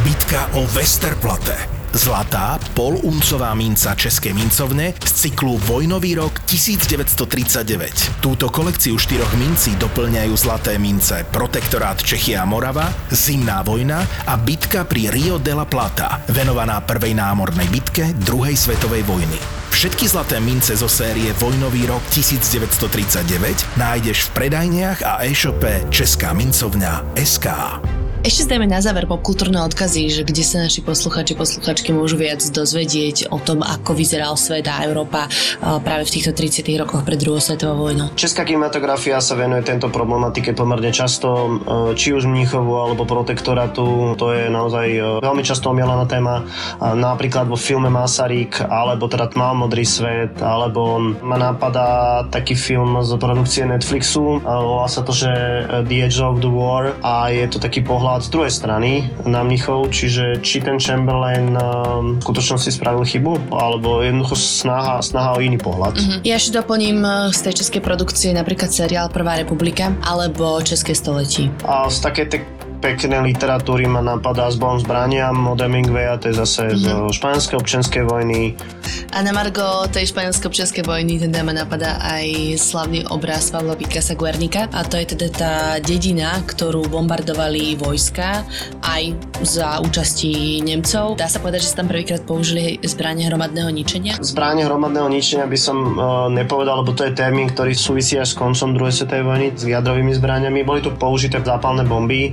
Bitka 0.00 0.48
o 0.56 0.64
Westerplatte 0.72 1.79
Zlatá 1.90 2.62
poluncová 2.78 3.50
minca 3.58 3.98
Českej 3.98 4.30
mincovne 4.30 4.94
z 4.94 5.10
cyklu 5.10 5.58
Vojnový 5.66 6.14
rok 6.22 6.38
1939. 6.46 8.22
Túto 8.22 8.46
kolekciu 8.46 8.94
štyroch 8.94 9.34
mincí 9.34 9.74
doplňajú 9.74 10.34
zlaté 10.38 10.78
mince 10.78 11.26
Protektorát 11.34 11.98
Čechia 11.98 12.46
Morava, 12.46 12.86
Zimná 13.10 13.66
vojna 13.66 14.06
a 14.30 14.38
bitka 14.38 14.86
pri 14.86 15.10
Rio 15.10 15.42
de 15.42 15.50
la 15.50 15.66
Plata, 15.66 16.22
venovaná 16.30 16.78
prvej 16.78 17.10
námornej 17.18 17.66
bitke 17.66 18.14
druhej 18.22 18.54
svetovej 18.54 19.02
vojny. 19.02 19.38
Všetky 19.74 20.06
zlaté 20.06 20.38
mince 20.38 20.78
zo 20.78 20.86
série 20.86 21.34
Vojnový 21.42 21.90
rok 21.90 22.02
1939 22.14 23.78
nájdeš 23.78 24.30
v 24.30 24.30
predajniach 24.34 25.02
a 25.02 25.26
e-shope 25.26 25.90
Česká 25.90 26.34
mincovňa 26.34 27.18
SK. 27.18 27.46
Ešte 28.20 28.52
zdajme 28.52 28.68
na 28.68 28.84
záver 28.84 29.08
popkultúrne 29.08 29.64
odkazy, 29.64 30.12
že 30.12 30.28
kde 30.28 30.44
sa 30.44 30.68
naši 30.68 30.84
posluchači, 30.84 31.32
posluchačky 31.32 31.88
môžu 31.96 32.20
viac 32.20 32.44
dozvedieť 32.44 33.32
o 33.32 33.40
tom, 33.40 33.64
ako 33.64 33.96
vyzeral 33.96 34.36
svet 34.36 34.68
a 34.68 34.84
Európa 34.84 35.24
práve 35.64 36.04
v 36.04 36.20
týchto 36.20 36.36
30 36.36 36.68
rokoch 36.84 37.00
pred 37.00 37.16
druhou 37.16 37.40
svetovou 37.40 37.88
vojnou. 37.88 38.12
Česká 38.20 38.44
kinematografia 38.44 39.24
sa 39.24 39.32
venuje 39.40 39.64
tento 39.64 39.88
problematike 39.88 40.52
pomerne 40.52 40.92
často, 40.92 41.64
či 41.96 42.12
už 42.12 42.28
Mníchovu 42.28 42.68
alebo 42.76 43.08
protektorátu. 43.08 44.12
To 44.20 44.36
je 44.36 44.52
naozaj 44.52 44.86
e, 44.92 45.00
veľmi 45.24 45.40
často 45.40 45.72
omielaná 45.72 46.04
téma. 46.04 46.44
Napríklad 46.76 47.48
vo 47.48 47.56
filme 47.56 47.88
Masaryk, 47.88 48.68
alebo 48.68 49.08
teda 49.08 49.32
Tmal 49.32 49.56
modrý 49.56 49.88
svet, 49.88 50.44
alebo 50.44 51.00
ma 51.24 51.40
napadá 51.40 52.20
taký 52.28 52.52
film 52.52 53.00
z 53.00 53.16
produkcie 53.16 53.64
Netflixu. 53.64 54.44
Volá 54.44 54.92
sa 54.92 55.00
to, 55.00 55.16
že 55.16 55.32
The 55.88 56.04
Edge 56.04 56.20
of 56.20 56.44
the 56.44 56.52
War 56.52 56.92
a 57.00 57.32
je 57.32 57.48
to 57.48 57.56
taký 57.56 57.80
pohľad 57.80 58.09
pohľad 58.10 58.26
z 58.26 58.34
druhej 58.34 58.50
strany 58.50 58.90
na 59.22 59.46
Mnichov, 59.46 59.94
čiže 59.94 60.42
či 60.42 60.58
ten 60.58 60.82
Chamberlain 60.82 61.54
um, 61.54 62.18
v 62.18 62.22
skutočnosti 62.26 62.74
spravil 62.74 63.06
chybu, 63.06 63.54
alebo 63.54 64.02
jednoducho 64.02 64.34
snaha, 64.34 64.98
snaha 64.98 65.38
o 65.38 65.40
iný 65.40 65.62
pohľad. 65.62 65.94
Mm-hmm. 65.94 66.18
Ja 66.26 66.34
ešte 66.34 66.58
doplním 66.58 66.98
eh, 67.06 67.30
z 67.30 67.38
tej 67.46 67.62
českej 67.62 67.78
produkcie 67.86 68.34
napríklad 68.34 68.74
seriál 68.74 69.14
Prvá 69.14 69.38
republika 69.38 69.94
alebo 70.02 70.58
České 70.58 70.98
století. 70.98 71.54
A 71.62 71.86
z 71.86 72.02
také 72.02 72.26
tej 72.26 72.42
peknej 72.80 73.20
literatúry 73.20 73.84
ma 73.84 74.00
napadá 74.00 74.48
Zbom 74.48 74.80
zbraniam 74.80 75.36
od 75.52 75.60
Hemingwaya, 75.60 76.16
to 76.16 76.32
je 76.32 76.34
zase 76.40 76.72
mm-hmm. 76.72 76.80
zo 76.80 76.96
španielskej 77.12 77.56
občianskej 77.60 78.02
vojny. 78.08 78.56
A 79.12 79.20
na 79.20 79.36
Margo 79.36 79.84
tej 79.92 80.08
španielsko 80.08 80.48
občianskej 80.48 80.88
vojny 80.88 81.20
teda 81.20 81.44
ma 81.44 81.52
napadá 81.52 82.00
aj 82.00 82.56
slavný 82.56 83.04
obraz 83.12 83.52
Pavla 83.52 83.76
Picasa 83.76 84.16
Guernica 84.16 84.66
a 84.72 84.80
to 84.82 84.96
je 84.96 85.12
teda 85.12 85.28
tá 85.30 85.54
dedina, 85.84 86.40
ktorú 86.40 86.88
bombardovali 86.88 87.76
vojska 87.76 88.42
aj 88.80 89.12
za 89.44 89.84
účasti 89.84 90.64
Nemcov. 90.64 91.20
Dá 91.20 91.28
sa 91.28 91.38
povedať, 91.38 91.68
že 91.68 91.70
sa 91.76 91.84
tam 91.84 91.92
prvýkrát 91.92 92.24
použili 92.24 92.80
zbranie 92.80 93.28
hromadného 93.28 93.68
ničenia? 93.68 94.16
Zbranie 94.22 94.64
hromadného 94.64 95.10
ničenia 95.12 95.44
by 95.44 95.58
som 95.58 95.76
uh, 95.76 96.26
nepovedal, 96.32 96.80
lebo 96.80 96.96
to 96.96 97.04
je 97.04 97.12
termín, 97.12 97.52
ktorý 97.52 97.76
súvisí 97.76 98.16
až 98.16 98.32
s 98.32 98.38
koncom 98.38 98.72
druhej 98.72 98.94
svetovej 98.94 99.24
vojny 99.26 99.46
s 99.52 99.68
jadrovými 99.68 100.12
zbraniami. 100.16 100.64
Boli 100.64 100.80
tu 100.80 100.94
použité 100.94 101.42
zápalné 101.42 101.84
bomby 101.84 102.32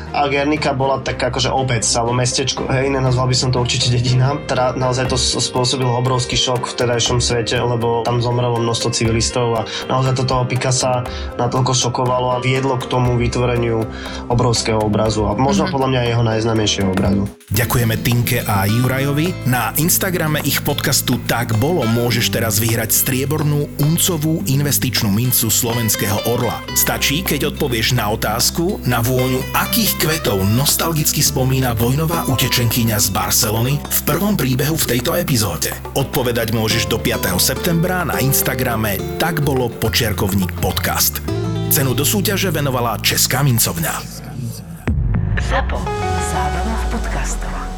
a 0.11 0.27
Gernika 0.27 0.75
bola 0.75 0.99
taká 0.99 1.31
akože 1.31 1.51
obec 1.51 1.83
alebo 1.95 2.11
mestečko, 2.11 2.67
hej, 2.67 2.91
nenazval 2.91 3.31
by 3.31 3.35
som 3.35 3.49
to 3.49 3.63
určite 3.63 3.91
dedina. 3.91 4.35
Teda 4.45 4.75
naozaj 4.75 5.07
to 5.07 5.17
spôsobilo 5.17 5.95
obrovský 5.95 6.35
šok 6.35 6.75
v 6.75 6.77
tedajšom 6.83 7.23
svete, 7.23 7.55
lebo 7.55 8.03
tam 8.03 8.19
zomrelo 8.19 8.59
množstvo 8.59 8.89
civilistov 8.91 9.47
a 9.55 9.61
naozaj 9.87 10.19
to 10.19 10.23
toho 10.27 10.43
Picasa 10.43 11.07
natoľko 11.39 11.71
šokovalo 11.71 12.35
a 12.35 12.43
viedlo 12.43 12.75
k 12.75 12.85
tomu 12.91 13.15
vytvoreniu 13.15 13.87
obrovského 14.27 14.83
obrazu 14.83 15.27
a 15.27 15.35
možno 15.39 15.67
mm-hmm. 15.67 15.73
podľa 15.73 15.89
mňa 15.89 16.01
jeho 16.11 16.23
najznámejšieho 16.27 16.89
obrazu. 16.91 17.23
Ďakujeme 17.51 17.95
Tinke 17.99 18.43
a 18.47 18.63
Jurajovi. 18.63 19.47
Na 19.47 19.75
Instagrame 19.75 20.39
ich 20.47 20.63
podcastu 20.63 21.19
Tak 21.27 21.59
bolo 21.59 21.83
môžeš 21.83 22.31
teraz 22.31 22.63
vyhrať 22.63 22.95
striebornú 22.95 23.67
uncovú 23.83 24.39
investičnú 24.47 25.11
mincu 25.11 25.51
slovenského 25.51 26.31
orla. 26.31 26.63
Stačí, 26.75 27.19
keď 27.23 27.51
odpovieš 27.55 27.91
na 27.95 28.07
otázku, 28.11 28.79
na 28.87 29.03
vôňu 29.03 29.43
akých 29.51 30.00
kvetov 30.01 30.41
nostalgicky 30.57 31.21
spomína 31.21 31.77
vojnová 31.77 32.25
utečenkyňa 32.25 32.97
z 32.97 33.13
Barcelony 33.13 33.77
v 33.77 33.99
prvom 34.01 34.33
príbehu 34.33 34.73
v 34.73 34.97
tejto 34.97 35.13
epizóde. 35.13 35.69
Odpovedať 35.93 36.57
môžeš 36.57 36.89
do 36.89 36.97
5. 36.97 37.37
septembra 37.37 38.01
na 38.01 38.17
Instagrame 38.17 38.97
Tak 39.21 39.45
bolo 39.45 39.69
počiarkovník 39.69 40.57
podcast. 40.57 41.21
Cenu 41.69 41.93
do 41.93 42.01
súťaže 42.01 42.49
venovala 42.49 42.97
Česká 42.97 43.45
mincovňa. 43.45 43.93
ZAPO. 45.37 45.77
Zábrná 46.33 46.75
v 46.81 46.85
podcastovách. 46.97 47.70